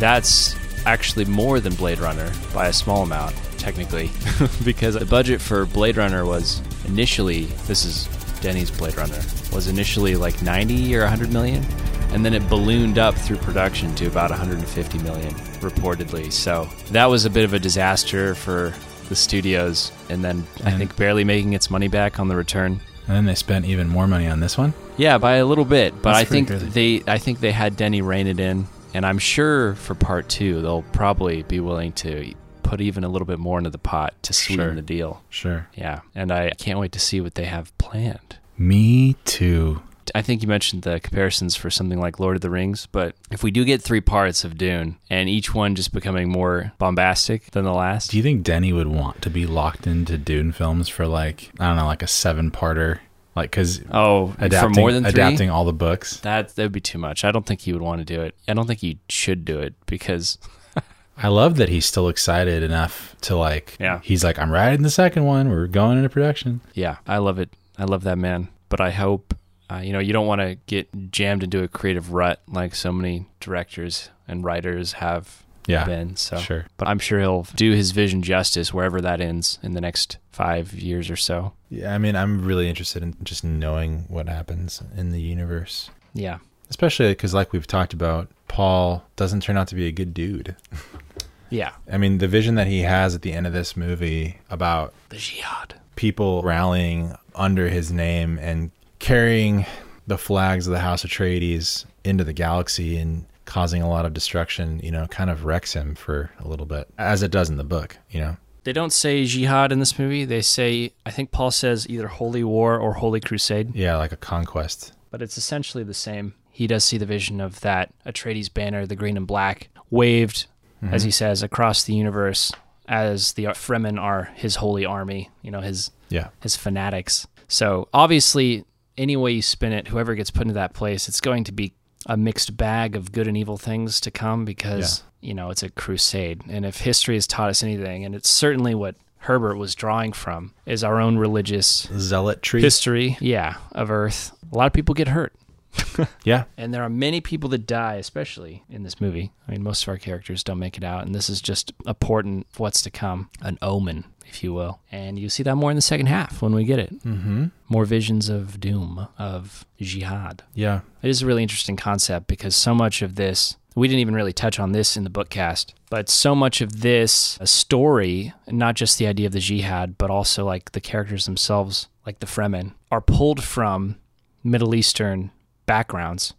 [0.00, 4.10] that's actually more than Blade Runner by a small amount, technically,
[4.64, 8.08] because the budget for Blade Runner was initially, this is
[8.40, 9.20] Denny's Blade Runner,
[9.52, 11.64] was initially like 90 or 100 million,
[12.10, 16.32] and then it ballooned up through production to about 150 million, reportedly.
[16.32, 18.74] So that was a bit of a disaster for
[19.08, 22.80] the studios, and then I think barely making its money back on the return.
[23.10, 24.72] And then they spent even more money on this one.
[24.96, 26.66] Yeah, by a little bit, but That's I think crazy.
[27.00, 30.62] they I think they had Denny rein it in, and I'm sure for part two
[30.62, 32.32] they'll probably be willing to
[32.62, 34.74] put even a little bit more into the pot to sweeten Sure.
[34.76, 35.24] the deal.
[35.28, 35.66] Sure.
[35.74, 38.36] Yeah, and I can't wait to see what they have planned.
[38.56, 39.82] Me too.
[40.14, 43.42] I think you mentioned the comparisons for something like Lord of the Rings, but if
[43.42, 47.64] we do get three parts of Dune and each one just becoming more bombastic than
[47.64, 51.06] the last, Do you think Denny would want to be locked into Dune films for
[51.06, 52.98] like I don't know, like a seven-parter,
[53.36, 56.18] like because oh, adapting for more than three, adapting all the books?
[56.20, 57.24] that that would be too much.
[57.24, 58.34] I don't think he would want to do it.
[58.48, 60.38] I don't think he should do it because
[61.16, 63.76] I love that he's still excited enough to like.
[63.78, 64.00] Yeah.
[64.02, 65.50] He's like, I'm writing the second one.
[65.50, 66.60] We're going into production.
[66.74, 67.50] Yeah, I love it.
[67.78, 68.48] I love that man.
[68.68, 69.34] But I hope,
[69.70, 72.92] uh, you know, you don't want to get jammed into a creative rut like so
[72.92, 75.84] many directors and writers have Yeah.
[75.84, 76.16] been.
[76.16, 76.66] So, Sure.
[76.76, 80.72] but I'm sure he'll do his vision justice wherever that ends in the next five
[80.74, 81.52] years or so.
[81.68, 81.94] Yeah.
[81.94, 86.38] I mean, I'm really interested in just knowing what happens in the universe, Yeah,
[86.70, 90.56] especially because, like we've talked about, Paul doesn't turn out to be a good dude.
[91.50, 91.72] yeah.
[91.92, 95.16] I mean, the vision that he has at the end of this movie about The
[95.16, 95.74] jihad.
[95.96, 99.66] people rallying under his name and carrying
[100.06, 104.14] the flags of the House of Atreides into the galaxy and causing a lot of
[104.14, 107.56] destruction, you know, kind of wrecks him for a little bit, as it does in
[107.56, 108.36] the book, you know.
[108.62, 110.24] They don't say jihad in this movie.
[110.24, 113.74] They say, I think Paul says either holy war or holy crusade.
[113.74, 114.92] Yeah, like a conquest.
[115.10, 116.34] but it's essentially the same.
[116.50, 120.46] He does see the vision of that Atreides banner, the green and black, waved,
[120.84, 120.92] mm-hmm.
[120.94, 122.52] as he says, across the universe
[122.86, 126.28] as the Fremen are his holy army, you know, his Yeah.
[126.40, 127.26] his fanatics.
[127.48, 128.64] So obviously,
[129.00, 131.72] any way you spin it, whoever gets put into that place, it's going to be
[132.06, 135.70] a mixed bag of good and evil things to come because you know it's a
[135.70, 136.42] crusade.
[136.48, 140.54] And if history has taught us anything, and it's certainly what Herbert was drawing from,
[140.66, 144.32] is our own religious zealotry history, yeah, of Earth.
[144.52, 145.34] A lot of people get hurt.
[146.24, 146.44] yeah.
[146.56, 149.32] And there are many people that die, especially in this movie.
[149.46, 151.94] I mean, most of our characters don't make it out, and this is just a
[151.94, 154.80] portent of what's to come, an omen, if you will.
[154.90, 157.02] And you see that more in the second half when we get it.
[157.04, 157.46] Mm-hmm.
[157.68, 160.42] More visions of doom, of jihad.
[160.54, 160.80] Yeah.
[161.02, 164.32] It is a really interesting concept because so much of this, we didn't even really
[164.32, 168.98] touch on this in the book cast, but so much of this story, not just
[168.98, 173.00] the idea of the jihad, but also like the characters themselves, like the Fremen, are
[173.00, 173.96] pulled from
[174.42, 175.30] Middle Eastern
[175.66, 176.34] backgrounds,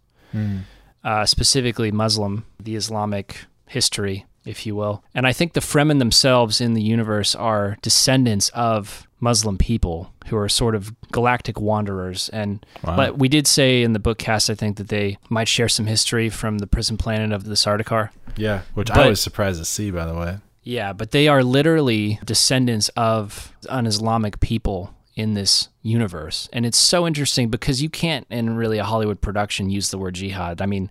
[1.04, 5.02] uh, specifically Muslim, the Islamic history, if you will.
[5.14, 10.36] And I think the Fremen themselves in the universe are descendants of Muslim people who
[10.36, 12.28] are sort of galactic wanderers.
[12.30, 12.96] And Wow.
[12.96, 15.86] but we did say in the book cast, I think that they might share some
[15.86, 18.10] history from the prison planet of the Sardaukar.
[18.36, 18.62] Yeah.
[18.74, 20.38] Which I was surprised to see, by the way.
[20.64, 26.48] Yeah, but they are literally descendants of an Islamic people in this universe.
[26.52, 30.14] And it's so interesting because you can't, in really a Hollywood production, use the word
[30.14, 30.62] jihad.
[30.62, 30.90] I mean,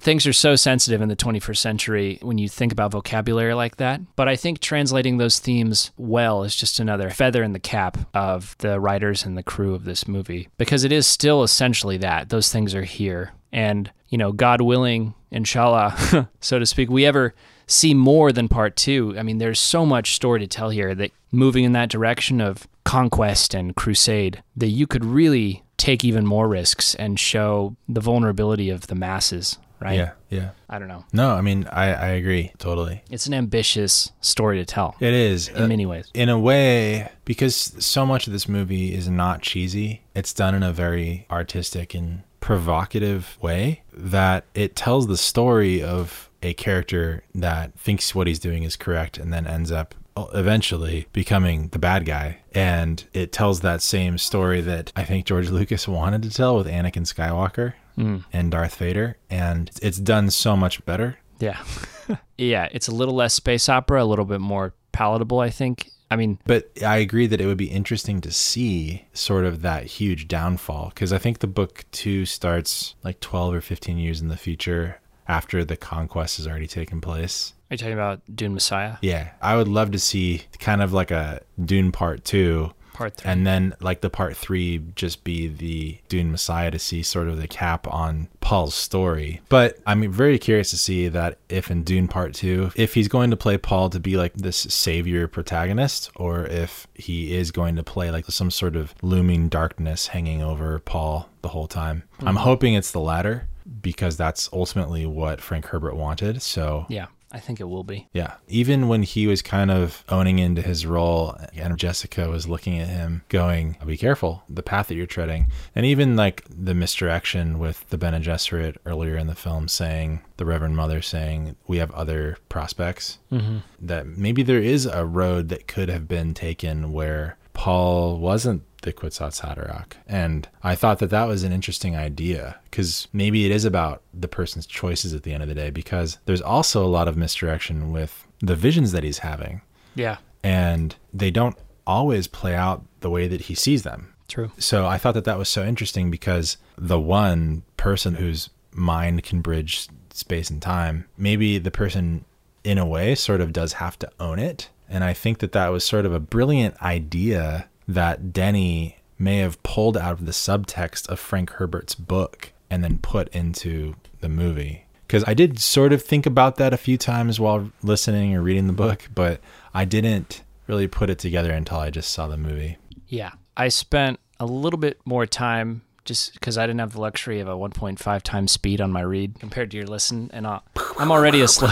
[0.00, 4.00] things are so sensitive in the 21st century when you think about vocabulary like that.
[4.16, 8.56] But I think translating those themes well is just another feather in the cap of
[8.58, 12.30] the writers and the crew of this movie because it is still essentially that.
[12.30, 13.32] Those things are here.
[13.52, 17.34] And, you know, God willing, inshallah, so to speak, we ever
[17.66, 19.14] see more than part two.
[19.18, 22.66] I mean, there's so much story to tell here that moving in that direction of
[22.88, 28.70] conquest and crusade that you could really take even more risks and show the vulnerability
[28.70, 29.96] of the masses, right?
[29.98, 30.12] Yeah.
[30.30, 30.50] Yeah.
[30.70, 31.04] I don't know.
[31.12, 33.02] No, I mean, I, I agree totally.
[33.10, 35.48] It's an ambitious story to tell It is.
[35.48, 36.10] in Uh, many ways.
[36.14, 40.62] in a way, because so much of this movie is not cheesy, it's done in
[40.62, 47.78] a very artistic and provocative way that it tells the story of a character that
[47.78, 49.94] thinks what he's doing is correct and then ends up
[50.34, 52.38] eventually becoming the bad guy.
[52.52, 56.66] And it tells that same story that I think George Lucas wanted to tell with
[56.66, 58.24] Anakin Skywalker Mm.
[58.32, 59.16] and Darth Vader.
[59.28, 61.18] And it's done so much better.
[61.40, 61.60] Yeah.
[62.38, 65.90] yeah, it's a little less space opera, a little bit more palatable, I think.
[66.10, 69.84] I mean, But I agree that it would be interesting to see sort of that
[69.86, 74.28] huge downfall because I think the book two starts like 12 or 15 years in
[74.28, 77.52] the future after the conquest has already taken place.
[77.70, 78.96] Are you talking about Dune Messiah?
[79.02, 83.30] Yeah, I would love to see kind of like a Dune part two Part three.
[83.30, 87.40] And then like the part three just be the Dune Messiah to see sort of
[87.40, 89.40] the cap on Paul's story.
[89.48, 93.30] But I'm very curious to see that if in Dune part two, if he's going
[93.30, 97.84] to play Paul to be like this savior protagonist, or if he is going to
[97.84, 102.02] play like some sort of looming darkness hanging over Paul the whole time.
[102.18, 102.40] I'm hmm.
[102.40, 103.46] hoping it's the latter
[103.80, 106.42] because that's ultimately what Frank Herbert wanted.
[106.42, 108.08] So yeah, I think it will be.
[108.12, 108.34] yeah.
[108.48, 112.88] Even when he was kind of owning into his role and Jessica was looking at
[112.88, 115.46] him going, be careful, the path that you're treading.
[115.74, 120.46] And even like the misdirection with the Bene Gesserit earlier in the film saying, the
[120.46, 123.18] Reverend Mother saying, we have other prospects.
[123.32, 123.58] Mm-hmm.
[123.80, 128.92] That maybe there is a road that could have been taken where Paul wasn't the
[128.92, 129.94] Kwisatz Haderach.
[130.06, 134.28] And I thought that that was an interesting idea because maybe it is about the
[134.28, 137.90] person's choices at the end of the day because there's also a lot of misdirection
[137.90, 139.60] with the visions that he's having
[139.96, 144.14] Yeah, and they don't always play out the way that he sees them.
[144.28, 144.52] true.
[144.58, 149.40] So I thought that that was so interesting because the one person whose mind can
[149.40, 152.24] bridge space and time, maybe the person
[152.62, 154.68] in a way sort of does have to own it.
[154.88, 159.62] And I think that that was sort of a brilliant idea that Denny may have
[159.62, 164.84] pulled out of the subtext of Frank Herbert's book and then put into the movie.
[165.06, 168.66] Because I did sort of think about that a few times while listening or reading
[168.66, 169.40] the book, but
[169.72, 172.76] I didn't really put it together until I just saw the movie.
[173.08, 177.40] Yeah, I spent a little bit more time just because I didn't have the luxury
[177.40, 180.60] of a 1.5 times speed on my read compared to your listen, and I,
[180.98, 181.68] I'm already a slow.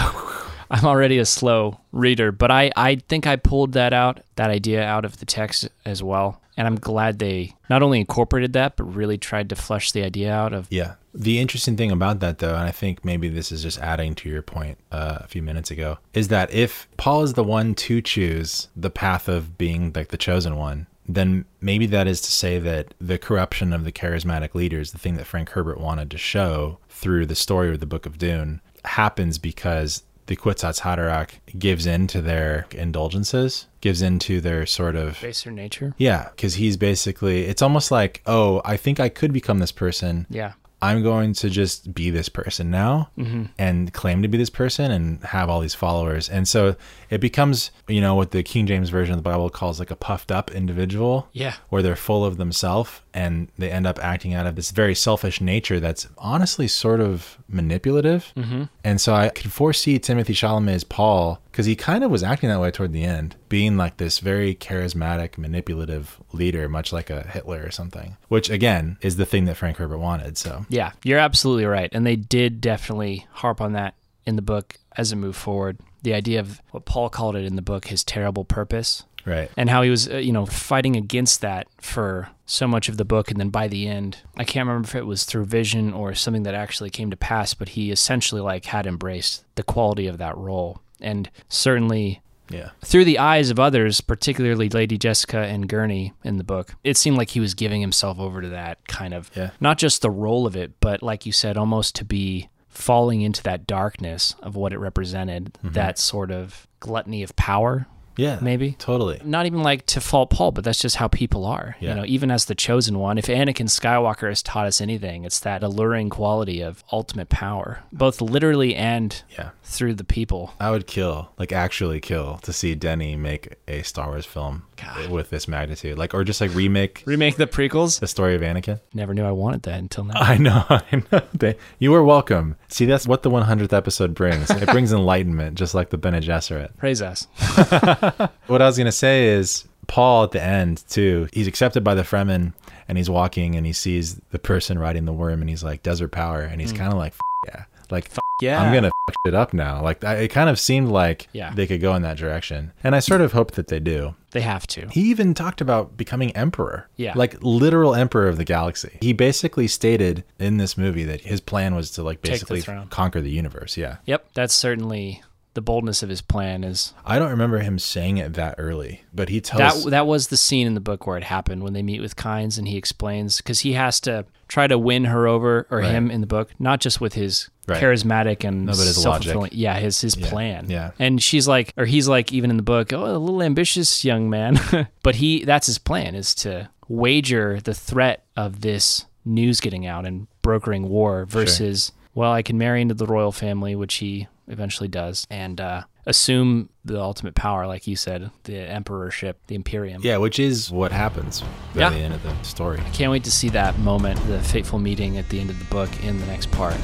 [0.69, 4.83] I'm already a slow reader, but I, I think I pulled that out, that idea
[4.83, 6.41] out of the text as well.
[6.57, 10.33] And I'm glad they not only incorporated that, but really tried to flesh the idea
[10.33, 10.95] out of Yeah.
[11.13, 14.29] The interesting thing about that, though, and I think maybe this is just adding to
[14.29, 18.01] your point uh, a few minutes ago, is that if Paul is the one to
[18.01, 22.59] choose the path of being like the chosen one, then maybe that is to say
[22.59, 26.77] that the corruption of the charismatic leaders, the thing that Frank Herbert wanted to show
[26.89, 32.07] through the story of the Book of Dune, happens because the Kwisatz Haderach gives in
[32.07, 35.93] to their indulgences, gives in to their sort of baser nature.
[35.97, 40.27] yeah, because he's basically, it's almost like, oh, I think I could become this person.
[40.29, 40.53] Yeah.
[40.79, 43.45] I'm going to just be this person now mm-hmm.
[43.57, 46.29] and claim to be this person and have all these followers.
[46.29, 46.75] And so
[47.09, 49.95] it becomes, you know, what the King James Version of the Bible calls like a
[49.95, 51.29] puffed up individual.
[51.33, 51.55] Yeah.
[51.69, 55.41] Where they're full of themselves and they end up acting out of this very selfish
[55.41, 58.31] nature that's honestly sort of manipulative.
[58.37, 58.65] Mm-hmm.
[58.83, 62.59] And so I could foresee Timothy Chalamet's Paul because he kind of was acting that
[62.59, 67.63] way toward the end, being like this very charismatic, manipulative leader, much like a Hitler
[67.65, 70.37] or something, which again is the thing that Frank Herbert wanted.
[70.37, 71.89] So Yeah, you're absolutely right.
[71.91, 73.95] And they did definitely harp on that
[74.27, 75.79] in the book as it moved forward.
[76.03, 79.71] The idea of what Paul called it in the book, his terrible purpose, right, and
[79.71, 83.29] how he was, uh, you know, fighting against that for so much of the book.
[83.29, 86.43] And then by the end, I can't remember if it was through vision or something
[86.43, 90.35] that actually came to pass, but he essentially like had embraced the quality of that
[90.37, 90.81] role.
[91.01, 96.45] And certainly yeah, through the eyes of others, particularly Lady Jessica and Gurney in the
[96.45, 99.49] book, it seemed like he was giving himself over to that kind of, Yeah.
[99.59, 103.43] not just the role of it, but like you said, almost to be falling into
[103.43, 105.73] that darkness of what it represented, Mm-hmm.
[105.73, 107.85] that sort of gluttony of power,
[108.17, 108.75] yeah, maybe.
[108.79, 109.21] totally.
[109.23, 111.75] Not even like to fault Paul, but that's just how people are.
[111.79, 111.89] Yeah.
[111.89, 115.39] You know, even as the chosen one, if Anakin Skywalker has taught us anything, it's
[115.41, 119.49] that alluring quality of ultimate power, both literally and Yeah.
[119.63, 120.53] through the people.
[120.59, 125.09] I would kill, like actually kill, to see Denny make a Star Wars film God.
[125.09, 127.99] with this magnitude, like or just like remake Remake the prequels?
[127.99, 128.79] the story of Anakin.
[128.93, 130.19] Never knew I wanted that until now.
[130.19, 131.21] I know, I know.
[131.33, 132.55] They, you are welcome.
[132.67, 134.49] See, that's what the 100th episode brings.
[134.49, 136.75] It brings enlightenment, just like the Bene Gesserit.
[136.77, 137.27] Praise us.
[138.47, 141.27] What I was gonna say is Paul at the end too.
[141.33, 142.53] He's accepted by the Fremen,
[142.87, 146.09] and he's walking, and he sees the person riding the worm, and he's like desert
[146.09, 146.77] power, and he's hmm.
[146.77, 148.09] kind of like, F- yeah, like
[148.41, 148.61] Yeah.
[148.61, 149.81] I'm gonna f- it up now.
[149.81, 151.51] Like I, it kind of seemed like Yeah.
[151.53, 154.15] they could go in that direction, and I sort of hope that they do.
[154.31, 154.87] They have to.
[154.89, 156.87] He even talked about becoming emperor.
[156.97, 157.13] Yeah.
[157.15, 158.97] Like literal emperor of the galaxy.
[159.01, 162.87] He basically stated in this movie that his plan was to like basically throne.
[162.89, 163.77] conquer the universe.
[163.77, 163.97] Yeah.
[164.05, 164.27] Yep.
[164.33, 165.23] That's certainly
[165.57, 169.29] the boldness of his plan is I don't remember him saying it that early, but
[169.29, 171.81] he tells that that was the scene in the book where it happened when they
[171.81, 175.65] meet with Kynes and he explains because he has to try to win her over
[175.71, 175.89] or Right.
[175.89, 177.81] him in the book, not just with his Right.
[177.81, 179.57] charismatic and No, but his self-fulfilling- logic.
[179.57, 180.67] Yeah, his his plan.
[180.69, 180.91] yeah.
[180.99, 184.29] And she's like, or he's like, even in the book, oh, a little ambitious young
[184.29, 184.59] man.
[185.03, 190.05] but he, that's his plan is to wager the threat of this news getting out
[190.05, 194.87] and brokering war versus, well, I can marry into the royal family, which he eventually
[194.89, 200.01] does, and uh, assume the ultimate power, like you said, the emperorship, the imperium.
[200.03, 201.43] Yeah, which is what happens
[201.73, 201.89] at Yeah.
[201.91, 202.79] the end of the story.
[202.79, 205.65] I can't wait to see that moment, the fateful meeting at the end of the
[205.65, 206.75] book in the next part.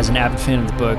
[0.00, 0.98] As an avid fan of the book,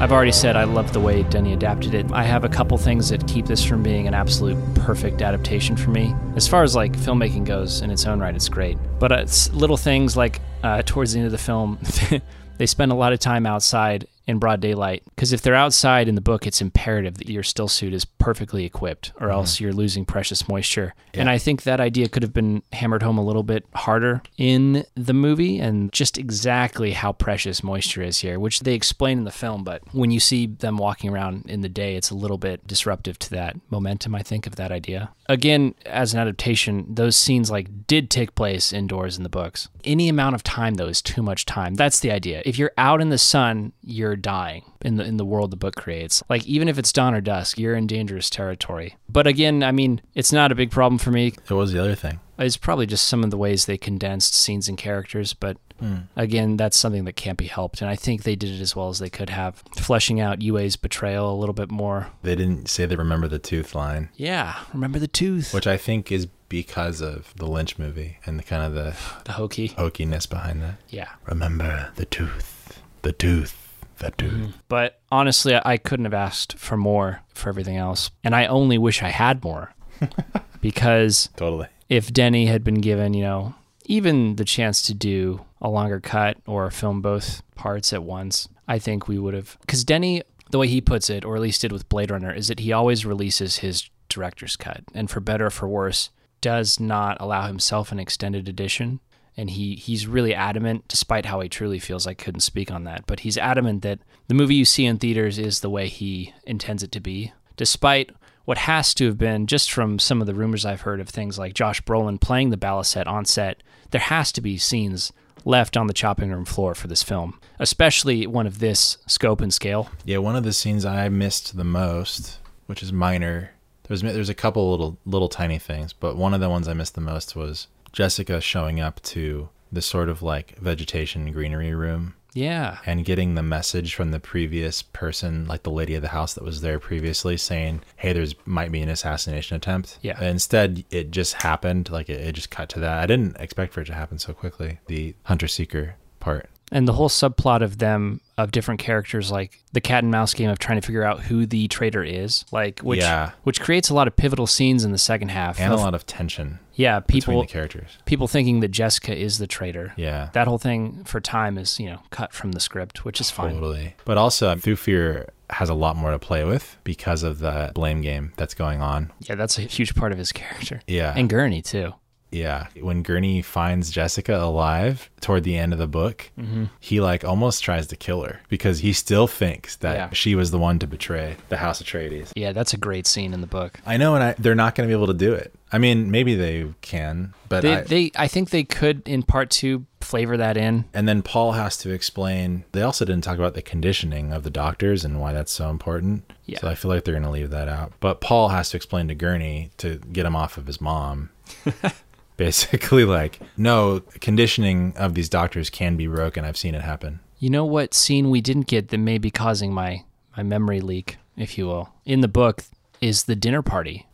[0.00, 2.06] I've already said I love the way Denny adapted it.
[2.12, 5.90] I have a couple things that keep this from being an absolute perfect adaptation for
[5.90, 6.14] me.
[6.36, 8.78] As far as like filmmaking goes in its own right, it's great.
[9.00, 11.80] But uh, it's little things like uh, towards the end of the film,
[12.58, 15.02] they spend a lot of time outside in broad daylight.
[15.06, 18.64] Because if they're outside in the book, it's imperative that your still suit is perfectly
[18.64, 19.64] equipped, or else mm-hmm.
[19.64, 20.94] you're losing precious moisture.
[21.14, 24.84] And I think that idea could have been hammered home a little bit harder in
[24.94, 29.30] the movie, and just exactly how precious moisture is here, which they explain in the
[29.30, 29.64] film.
[29.64, 33.18] But when you see them walking around in the day, it's a little bit disruptive
[33.20, 34.14] to that momentum.
[34.14, 35.10] I think of that idea.
[35.28, 39.68] Again, as an adaptation, those scenes like did take place indoors in the books.
[39.84, 41.74] Any amount of time though is too much time.
[41.74, 42.42] That's the idea.
[42.44, 45.76] If you're out in the sun, you're dying in the in the world the book
[45.76, 46.22] creates.
[46.28, 48.96] Like even if it's dawn or dusk, you're in dangerous territory.
[49.08, 51.34] But again, I mean, it's not a big problem for me.
[51.48, 52.20] It was the other thing?
[52.38, 56.04] It's probably just some of the ways they condensed scenes and characters, but Mm.
[56.16, 57.80] again, that's something that can't be helped.
[57.82, 60.76] And I think they did it as well as they could have, fleshing out Yueh's
[60.76, 62.08] betrayal a little bit more.
[62.22, 66.10] They didn't say they remember the tooth line, Yeah, remember the tooth, which I think
[66.12, 69.70] is because of the Lynch movie and the kind of the the hokey.
[69.70, 70.76] hokiness behind that.
[70.88, 71.08] Yeah.
[71.26, 73.56] Remember the tooth, the tooth,
[73.98, 74.32] the tooth.
[74.32, 74.50] Mm-hmm.
[74.68, 78.10] But honestly, I- I couldn't have asked for more for everything else.
[78.22, 79.72] And I only wish I had more.
[80.60, 81.68] because Totally.
[81.88, 83.54] if Denny had been given, you know,
[83.86, 88.78] even the chance to do a longer cut or film both parts at once, I
[88.78, 89.56] think we would have.
[89.60, 92.48] Because Denny, the way he puts it, or at least did with Blade Runner, is
[92.48, 94.84] that he always releases his director's cut.
[94.94, 99.00] And for better or for worse, does not allow himself an extended edition.
[99.36, 102.06] And he, he's really adamant, despite how he truly feels.
[102.06, 103.98] I couldn't speak on that, but he's adamant that
[104.28, 108.10] the movie you see in theaters is the way he intends it to be, despite
[108.46, 111.38] what has to have been just from some of the rumors I've heard of things
[111.38, 113.62] like Josh Brolin playing the baliset on set.
[113.90, 115.12] There has to be scenes
[115.46, 119.54] left on the chopping room floor for this film, especially one of this scope and
[119.54, 119.88] scale.
[120.04, 123.52] Yeah, one of the scenes I missed the most, which is minor.
[123.84, 126.96] There's there's a couple little little tiny things, but one of the ones I missed
[126.96, 132.78] the most was Jessica showing up to the sort of like vegetation greenery room Yeah.
[132.84, 136.44] and getting the message from the previous person, like the lady of the house that
[136.44, 140.22] was there previously, saying, "Hey, there's might be an assassination attempt." Yeah.
[140.22, 141.90] Instead, it just happened.
[141.90, 142.98] Like it, it just cut to that.
[142.98, 144.78] I didn't expect for it to happen so quickly.
[144.86, 146.50] The hunter seeker part.
[146.72, 150.50] And the whole subplot of them of different characters like the cat and mouse game
[150.50, 153.30] of trying to figure out who the traitor is, like which Yeah.
[153.44, 155.60] which creates a lot of pivotal scenes in the second half.
[155.60, 157.98] And a lot of tension yeah, between people the characters.
[158.04, 159.94] people thinking that Jessica is the traitor.
[159.96, 160.30] Yeah.
[160.32, 163.54] That whole thing for time is, you know, cut from the script, which is fine.
[163.54, 163.94] Totally.
[164.04, 168.00] But also, um, Thufir has a lot more to play with because of the blame
[168.00, 169.12] game that's going on.
[169.20, 170.80] Yeah, that's a huge part of his character.
[170.88, 171.14] Yeah.
[171.16, 171.94] And Gurney too.
[172.30, 172.66] Yeah.
[172.80, 176.64] When Gurney finds Jessica alive toward the end of the book, Mm-hmm.
[176.80, 180.08] he like almost tries to kill her because he still thinks that Yeah.
[180.12, 182.32] she was the one to betray the House of Atreides.
[182.36, 183.80] Yeah, that's a great scene in the book.
[183.86, 185.54] I know, and I, they're not going to be able to do it.
[185.72, 189.50] I mean, maybe they can, but They, I, they, I think they could in part
[189.50, 190.84] two flavor that in.
[190.94, 192.64] And then Paul has to explain.
[192.70, 196.32] They also didn't talk about the conditioning of the doctors and why that's so important.
[196.44, 196.60] Yeah.
[196.60, 197.92] So I feel like they're going to leave that out.
[197.98, 201.30] But Paul has to explain to Gurney to get him off of his mom.
[202.46, 206.44] Basically, like, no, conditioning of these doctors can be broken.
[206.44, 207.20] I've seen it happen.
[207.38, 210.04] You know what scene we didn't get that may be causing my
[210.36, 212.62] my memory leak, if you will, in the book
[213.00, 214.06] is the dinner party,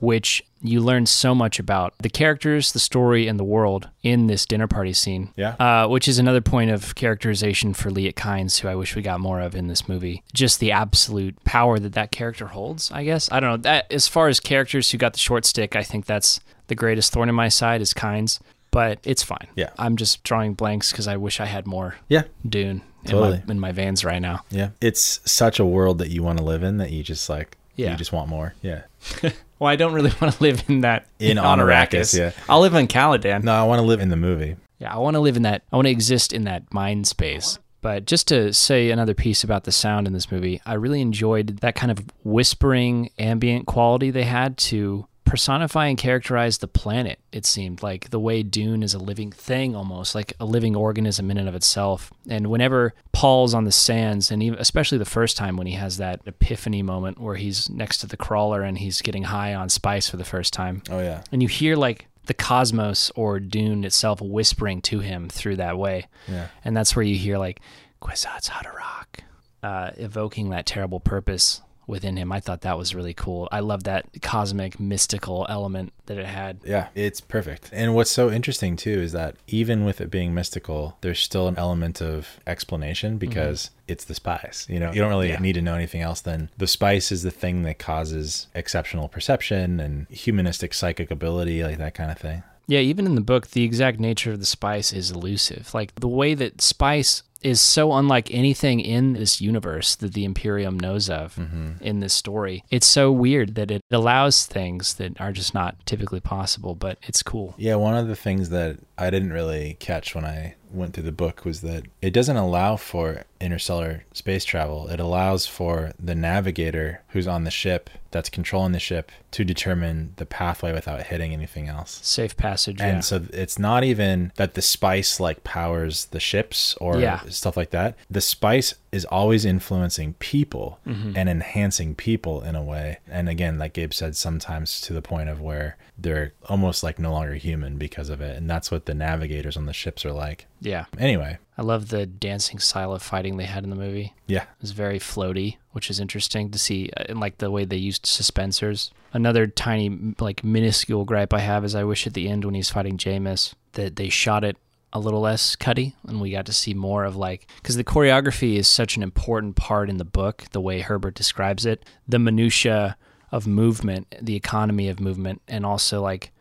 [0.00, 4.46] which you learn so much about the characters, the story, and the world in this
[4.46, 5.30] dinner party scene.
[5.36, 5.54] Yeah.
[5.58, 9.20] Uh, which is another point of characterization for Liet Kynes, who I wish we got
[9.20, 10.22] more of in this movie.
[10.32, 12.90] Just the absolute power that that character holds.
[12.92, 13.56] I guess I don't know.
[13.58, 17.12] That as far as characters who got the short stick, I think that's the greatest
[17.12, 18.38] thorn in my side is Kynes.
[18.70, 19.48] But it's fine.
[19.54, 19.68] Yeah.
[19.78, 22.22] I'm just drawing blanks because I wish I had more Yeah.
[22.48, 24.44] Dune in, my, in my veins right now.
[24.48, 24.70] Yeah.
[24.80, 27.92] It's such a world that you want to live in that you just like, Yeah.
[27.92, 28.54] you just want more.
[28.62, 28.82] Yeah.
[29.58, 32.32] Well, I don't really want to live in that In Honorakis, yeah.
[32.48, 33.44] I'll live in Caladan.
[33.44, 34.56] No, I want to live in the movie.
[34.80, 35.62] Yeah, I want to live in that.
[35.72, 37.60] I want to exist in that mind space.
[37.80, 41.58] But just to say another piece about the sound in this movie, I really enjoyed
[41.60, 47.18] that kind of whispering ambient quality they had to personify and characterize the planet.
[47.32, 51.30] It seemed like the way Dune is a living thing, almost like a living organism
[51.30, 52.12] in and of itself.
[52.28, 55.96] And whenever Paul's on the sands, and even, especially the first time when he has
[55.96, 60.08] that epiphany moment where he's next to the crawler and he's getting high on spice
[60.08, 61.22] for the first time, Oh yeah.
[61.32, 66.06] and you hear like the cosmos or Dune itself whispering to him through that way.
[66.28, 66.48] Yeah.
[66.64, 67.60] And that's where you hear like
[68.00, 69.20] Kwisatz Haderach,
[69.62, 72.32] uh, evoking that terrible purpose within him.
[72.32, 73.48] I thought that was really cool.
[73.50, 76.58] I love that cosmic mystical element that it had.
[76.64, 77.70] Yeah, it's perfect.
[77.72, 81.56] And what's so interesting too is that even with it being mystical, there's still an
[81.56, 83.18] element of explanation mm-hmm.
[83.18, 84.66] because it's the spice.
[84.68, 85.40] You know, you don't really Yeah.
[85.40, 89.80] need to know anything else than the spice is the thing that causes exceptional perception
[89.80, 92.42] and humanistic psychic ability, like that kind of thing.
[92.68, 95.74] Yeah, even in the book, the exact nature of the spice is elusive.
[95.74, 100.78] Like the way that spice is so unlike anything in this universe that the Imperium
[100.78, 101.72] knows of mm-hmm.
[101.80, 102.64] in this story.
[102.70, 107.22] It's so weird that it allows things that are just not typically possible, but it's
[107.22, 107.54] cool.
[107.56, 111.12] Yeah, one of the things that I didn't really catch when I went through the
[111.12, 114.88] book was that it doesn't allow for interstellar space travel.
[114.88, 120.12] It allows for the navigator who's on the ship that's controlling the ship to determine
[120.16, 122.00] the pathway without hitting anything else.
[122.02, 122.80] Safe passage.
[122.80, 123.00] And yeah.
[123.00, 127.20] so it's not even that the spice like powers the ships or Yeah.
[127.34, 127.96] Stuff like that.
[128.10, 131.12] The spice is always influencing people Mm-hmm.
[131.16, 132.98] and enhancing people in a way.
[133.08, 137.12] And again, like Gabe said, sometimes to the point of where they're almost like no
[137.12, 138.36] longer human because of it.
[138.36, 140.46] And that's what the navigators on the ships are like.
[140.60, 140.86] yeah.
[140.98, 144.14] Anyway, I love the dancing style of fighting they had in the movie.
[144.26, 144.42] yeah.
[144.42, 147.76] It was very floaty, which is interesting to see, uh, and like the way they
[147.76, 148.90] used suspensors.
[149.12, 152.70] Another tiny, like minuscule gripe I have is I wish at the end when he's
[152.70, 154.56] fighting Jamis that they shot it
[154.92, 158.56] a little less cutty, and we got to see more of like because the choreography
[158.56, 160.44] is such an important part in the book.
[160.52, 162.96] The way Herbert describes it, the minutia
[163.30, 166.32] of movement, the economy of movement, and also like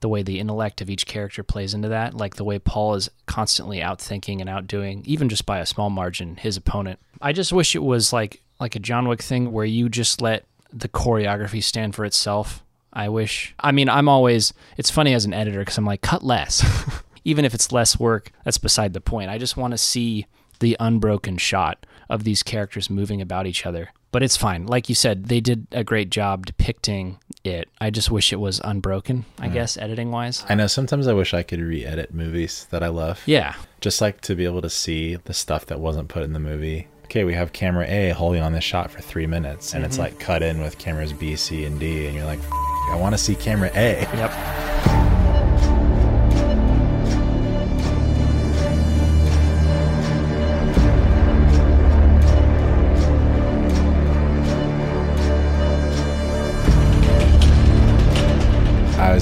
[0.00, 3.10] the way the intellect of each character plays into that, like the way Paul is
[3.26, 6.98] constantly outthinking and outdoing, even just by a small margin, his opponent.
[7.20, 10.44] I just wish it was like like a John Wick thing where you just let
[10.72, 12.62] the choreography stand for itself.
[12.92, 13.54] I wish.
[13.60, 14.52] I mean, I'm always.
[14.76, 16.64] It's funny as an editor because I'm like, cut less,
[17.24, 18.30] even if it's less work.
[18.44, 19.30] That's beside the point.
[19.30, 20.26] I just want to see
[20.60, 23.90] the unbroken shot of these characters moving about each other.
[24.12, 24.66] But it's fine.
[24.66, 27.68] Like you said, they did a great job depicting it.
[27.80, 30.44] I just wish it was unbroken, I guess, editing wise.
[30.48, 33.22] I know sometimes I wish I could re edit movies that I love.
[33.24, 33.54] Yeah.
[33.80, 36.88] Just like to be able to see the stuff that wasn't put in the movie.
[37.04, 40.02] Okay, we have camera A holding on this shot for three minutes, and it's Mm-hmm.
[40.02, 42.48] like cut in with cameras B, C, and D, and you're like, "F-
[42.92, 44.00] I want to see camera A.
[44.14, 45.09] Yep.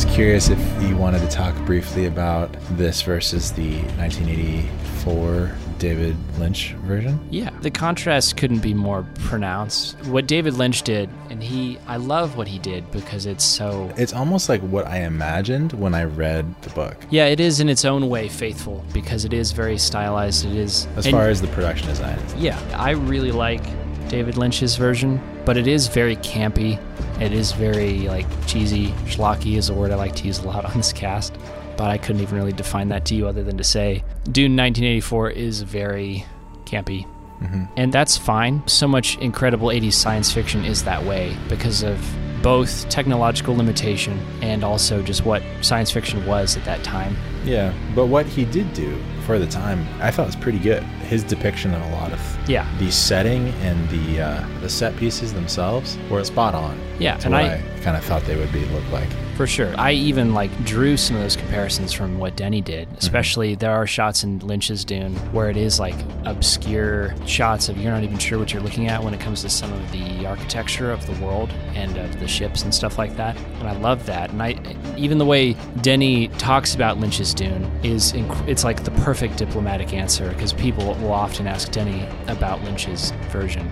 [0.05, 6.75] Was curious if you wanted to talk briefly about this versus the 1984 David Lynch
[6.85, 7.19] version.
[7.33, 7.51] Yeah.
[7.63, 9.97] The contrast couldn't be more pronounced.
[10.07, 13.93] What David Lynch did, and he, I love what he did because it's so.
[13.97, 17.69] It's almost like what I imagined when I read the book, Yeah, it is in
[17.69, 20.47] its own way faithful because it is very stylized.
[20.47, 20.87] It is.
[20.95, 22.21] as and- far as the production design.
[22.37, 23.65] Yeah, I really like
[24.09, 26.81] David Lynch's version, but it is very campy.
[27.21, 28.89] It is very like cheesy.
[29.07, 31.37] Schlocky is a word I like to use a lot on this cast,
[31.77, 35.31] but I couldn't even really define that to you other than to say Dune 1984
[35.31, 36.25] is very
[36.65, 37.07] campy.
[37.41, 37.65] Mm-hmm.
[37.77, 38.67] And that's fine.
[38.67, 41.99] So much incredible 80s science fiction is that way because of
[42.43, 47.17] both technological limitation and also just what science fiction was at that time.
[47.45, 50.85] Yeah, but what he did do for the time, I thought was pretty good.
[51.09, 52.67] His depiction of a lot of Yeah.
[52.79, 56.79] the setting and the uh, the set pieces themselves were spot on.
[56.99, 59.09] Yeah, to and what I- I, kind of thought they would be look like.
[59.37, 59.73] For sure.
[59.79, 62.89] I even like drew some of those comparisons from what Denny did.
[62.89, 62.99] Mm-hmm.
[62.99, 65.95] Especially there are shots in Lynch's Dune where it is like
[66.25, 69.49] obscure shots of you're not even sure what you're looking at when it comes to
[69.49, 73.37] some of the architecture of the world and of the ships and stuff like that.
[73.61, 74.31] And I love that.
[74.31, 74.57] And I
[74.97, 79.95] even the way Denny talks about Lynch's Dune is inc- it's like the perfect diplomatic
[79.95, 83.71] answer because people will often ask Denny about Lynch's version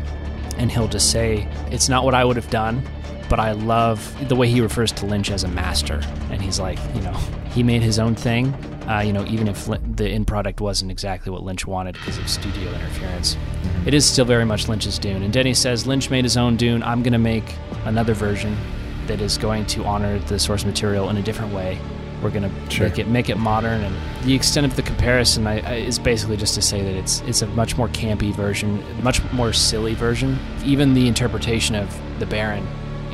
[0.58, 2.82] and he'll just say it's not what I would have done
[3.28, 6.00] but I love the way he refers to Lynch as a master.
[6.30, 7.12] And he's like, you know,
[7.50, 8.54] he made his own thing,
[8.88, 9.66] uh, you know, even if
[9.96, 13.36] the end product wasn't exactly what Lynch wanted because of studio interference.
[13.86, 15.22] It is still very much Lynch's Dune.
[15.22, 16.82] And Denny says, Lynch made his own Dune.
[16.82, 17.54] I'm going to make
[17.84, 18.56] another version
[19.06, 21.78] that is going to honor the source material in a different way.
[22.22, 22.88] We're going to Sure.
[22.88, 26.38] make it make it modern, and the extent of the comparison I, I, is basically
[26.38, 30.38] just to say that it's it's a much more campy version, much more silly version.
[30.64, 32.66] Even the interpretation of the Baron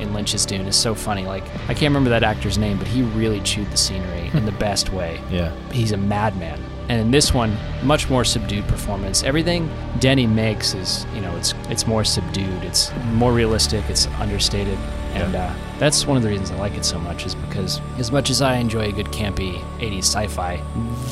[0.02, 1.24] in Lynch's Dune is so funny.
[1.24, 4.52] Like I can't remember that actor's name, but he really chewed the scenery in the
[4.52, 5.20] best way.
[5.30, 5.54] Yeah.
[5.70, 6.62] He's a madman.
[6.90, 9.22] And in this one, much more subdued performance.
[9.22, 12.64] Everything Denny makes is, you know, it's it's more subdued.
[12.64, 13.82] It's more realistic.
[13.88, 14.76] It's understated,
[15.14, 17.24] and uh, that's one of the reasons I like it so much.
[17.24, 20.60] Is because as much as I enjoy a good campy '80s sci-fi,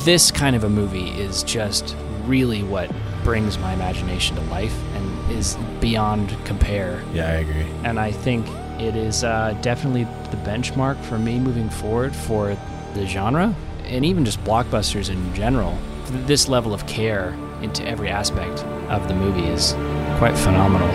[0.03, 2.91] this kind of a movie is just really what
[3.23, 7.03] brings my imagination to life and is beyond compare.
[7.13, 7.65] Yeah, I agree.
[7.83, 8.45] And I think
[8.81, 12.57] it is uh, definitely the benchmark for me moving forward for
[12.93, 13.55] the genre
[13.85, 15.77] and even just blockbusters in general.
[16.25, 19.73] This level of care into every aspect of the movie is
[20.17, 20.89] quite phenomenal.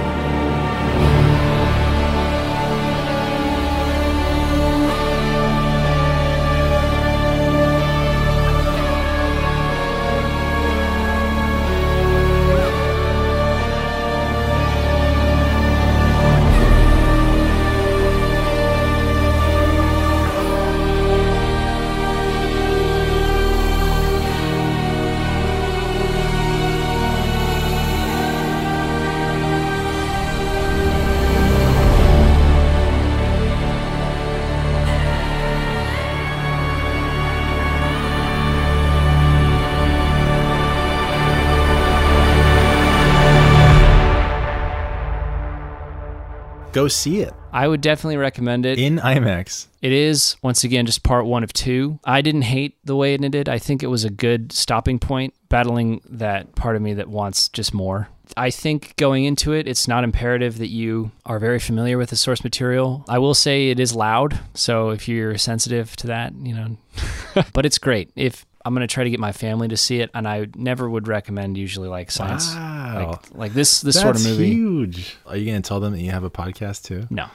[46.77, 48.79] Go see it I would definitely recommend it.
[48.79, 49.68] in IMAX.
[49.81, 51.99] It is, once again, just part one of two.
[52.05, 53.49] I didn't hate the way it ended.
[53.49, 57.49] I think it was a good stopping point, battling that part of me that wants
[57.49, 58.09] just more.
[58.37, 62.16] I think going into it, it's not imperative that you are very familiar with the
[62.16, 63.07] source material.
[63.09, 66.77] I will say it is loud, so if you're sensitive to that, you know,
[67.55, 68.11] but it's great.
[68.16, 70.91] If I'm going to try to get my family to see it, and I never
[70.91, 72.76] would recommend usually like science, Wow.
[73.05, 74.53] Like, like this this That's sort of movie.
[74.53, 75.16] huge.
[75.26, 77.07] Are you going to tell them that you have a podcast too?
[77.11, 77.28] No.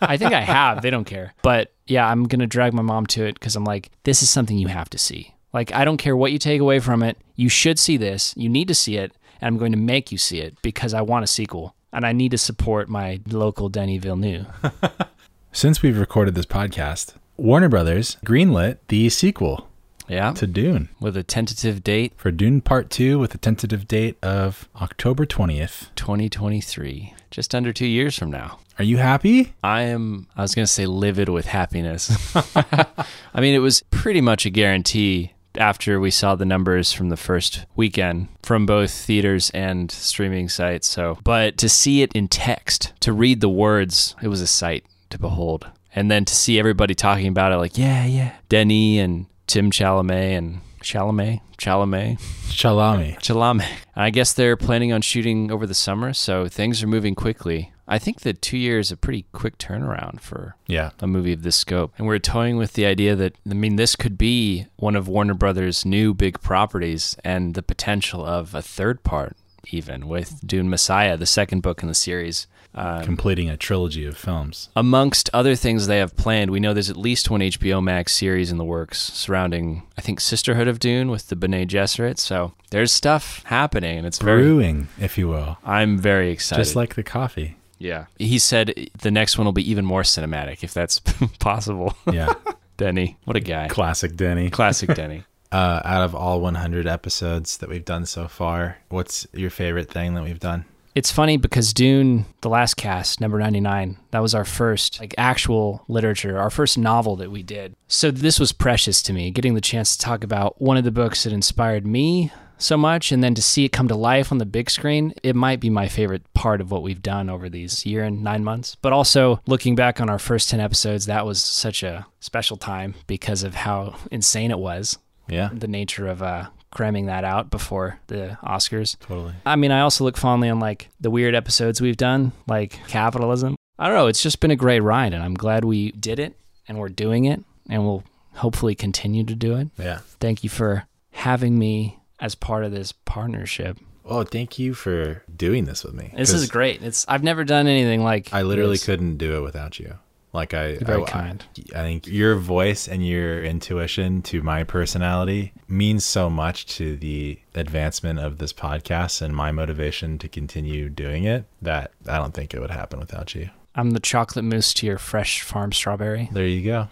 [0.00, 0.82] I think I have.
[0.82, 1.32] They don't care.
[1.42, 4.28] But yeah, I'm going to drag my mom to it because I'm like, this is
[4.28, 5.34] something you have to see.
[5.52, 7.16] Like, I don't care what you take away from it.
[7.34, 8.34] You should see this.
[8.36, 9.12] You need to see it.
[9.40, 11.74] And I'm going to make you see it because I want a sequel.
[11.92, 14.46] And I need to support my local Denny Villeneuve.
[15.52, 19.69] Since we've recorded this podcast, Warner Brothers greenlit the sequel
[20.10, 20.32] Yeah.
[20.32, 24.68] to Dune With a tentative date, for Dune Part 2 with a tentative date of
[24.80, 25.88] October 20th.
[25.94, 27.14] 2023.
[27.30, 28.58] Just under two years from now.
[28.78, 29.54] Are you happy?
[29.62, 32.10] I am, I was going to say livid with happiness.
[32.34, 37.16] I mean, it was pretty much a guarantee after we saw the numbers from the
[37.16, 40.88] first weekend from both theaters and streaming sites.
[40.88, 44.84] So, but to see it in text, to read the words, it was a sight
[45.10, 45.68] to behold.
[45.94, 50.38] And then to see everybody talking about it, like, yeah, yeah, Denny and Tim Chalamet
[50.38, 53.18] and Chalamet, Chalamet, Chalami.
[53.18, 53.68] Chalamet.
[53.96, 57.72] I guess they're planning on shooting over the summer, so things are moving quickly.
[57.88, 60.90] I think that two years is a pretty quick turnaround for Yeah.
[61.00, 61.92] a movie of this scope.
[61.98, 65.34] And we're toying with the idea that, I mean, this could be one of Warner
[65.34, 69.36] Brothers' new big properties and the potential of a third part,
[69.70, 72.46] even with Dune Messiah, the second book in the series.
[72.72, 74.68] Uh, Completing a trilogy of films.
[74.76, 78.52] amongst other things they have planned, we know there's at least one HBO Max series
[78.52, 82.18] in the works surrounding, I think, Sisterhood of Dune with the Bene Gesserit.
[82.18, 84.42] So there's stuff happening, and it's very.
[84.42, 85.58] Brewing, if you will.
[85.64, 86.62] I'm very excited.
[86.62, 87.56] Just like the coffee.
[87.78, 91.00] yeah, he said the next one will be even more cinematic, if that's
[91.40, 91.96] possible.
[92.12, 92.32] Yeah.
[92.76, 93.66] Denny, what a guy!
[93.68, 94.48] Classic Denny.
[94.48, 95.24] Classic Denny.
[95.52, 100.14] Uh, out of all 100 episodes that we've done so far, what's your favorite thing
[100.14, 100.64] that we've done?
[100.94, 105.84] It's funny because Dune, the last cast, number 99, that was our first like actual
[105.88, 107.74] literature, our first novel that we did.
[107.86, 110.90] So this was precious to me, getting the chance to talk about one of the
[110.90, 114.38] books that inspired me so much and then to see it come to life on
[114.38, 115.14] the big screen.
[115.22, 118.44] It might be my favorite part of what we've done over these year and 9
[118.44, 118.76] months.
[118.82, 122.94] But also looking back on our first 10 episodes, that was such a special time
[123.06, 124.98] because of how insane it was.
[125.30, 125.50] Yeah.
[125.52, 128.98] The nature of uh cramming that out before the Oscars.
[129.00, 129.34] Totally.
[129.44, 133.56] I mean, I also look fondly on like the weird episodes we've done, like capitalism.
[133.78, 134.06] I don't know.
[134.06, 136.36] It's just been a great ride, and I'm glad we did it,
[136.68, 138.04] and we're doing it, and we'll
[138.34, 139.68] hopefully continue to do it.
[139.78, 140.00] Yeah.
[140.20, 143.78] Thank you for having me as part of this partnership.
[144.04, 146.12] Oh, thank you for doing this with me.
[146.16, 146.82] This is great.
[146.82, 148.32] It's I've never done anything like.
[148.32, 148.84] I literally this.
[148.84, 149.94] couldn't do it without you.
[150.32, 151.44] Like I, I, kind.
[151.74, 157.38] I think your voice and your intuition to my personality means so much to the
[157.54, 162.54] advancement of this podcast and my motivation to continue doing it that I don't think
[162.54, 163.50] it would happen without you.
[163.74, 166.28] I'm the chocolate mousse to your fresh farm strawberry.
[166.32, 166.88] There you go.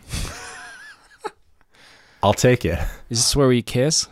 [2.22, 2.80] I'll take it.
[3.08, 4.08] Is this where we kiss?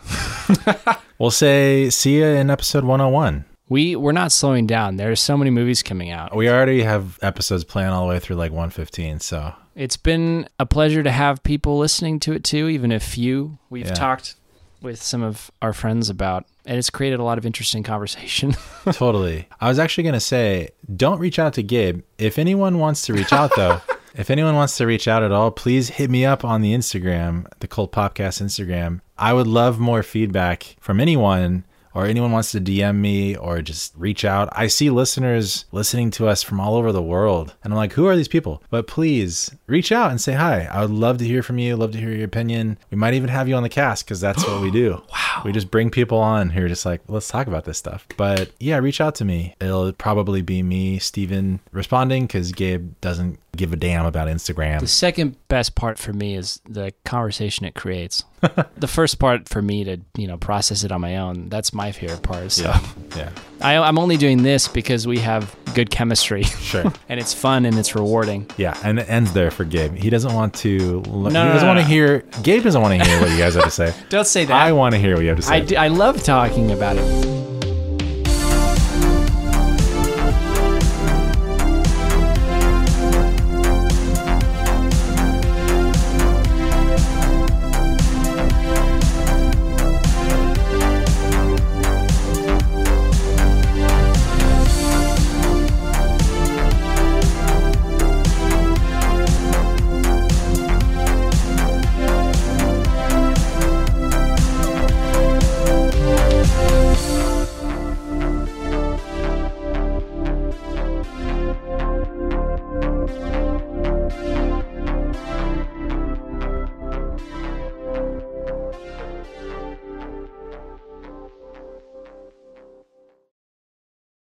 [1.18, 3.44] We'll say see you in episode 101.
[3.68, 4.96] We we're not slowing down.
[4.96, 6.34] There's so many movies coming out.
[6.36, 9.20] We already have episodes planned all the way through like 115.
[9.20, 13.58] So It's been a pleasure to have people listening to it too, even if few.
[13.68, 13.94] We've Yeah.
[13.94, 14.36] talked
[14.82, 18.54] with some of our friends about, and it's created a lot of interesting conversation.
[18.92, 19.48] totally.
[19.60, 22.02] I was actually going to say, don't reach out to Gabe.
[22.18, 23.80] If anyone wants to reach out, though,
[24.14, 27.46] if anyone wants to reach out at all, please hit me up on the Instagram,
[27.60, 29.00] the Cult Popcast Instagram.
[29.18, 31.64] I would love more feedback from anyone.
[31.96, 34.50] Or anyone wants to DM me or just reach out.
[34.52, 37.54] I see listeners listening to us from all over the world.
[37.64, 38.62] And I'm like, who are these people?
[38.68, 40.68] But please reach out and say hi.
[40.70, 42.76] I would love to hear from you, love to hear your opinion.
[42.90, 45.00] We might even have you on the cast because that's what we do.
[45.10, 45.40] wow.
[45.42, 48.06] We just bring people on who are just like, let's talk about this stuff.
[48.18, 49.54] But yeah, reach out to me.
[49.58, 54.80] It'll probably be me, Steven, responding because Gabe doesn't give a damn about Instagram.
[54.80, 58.22] The second best part for me is the conversation it creates.
[58.76, 61.92] the first part for me to, you know, process it on my own, that's my
[61.92, 62.52] favorite part.
[62.52, 62.80] So Yeah.
[63.16, 63.30] Yeah.
[63.60, 66.92] I, I'm only doing this because we have good chemistry Sure.
[67.08, 68.50] and it's fun and it's rewarding.
[68.56, 68.76] Yeah.
[68.84, 69.94] And it ends there for Gabe.
[69.94, 71.88] He doesn't want to, no, he doesn't no, want to no.
[71.88, 73.94] hear, Gabe doesn't want to hear what you guys have to say.
[74.10, 74.54] Don't say that.
[74.54, 75.76] I want to hear what you have to say.
[75.76, 77.45] I I love talking about it.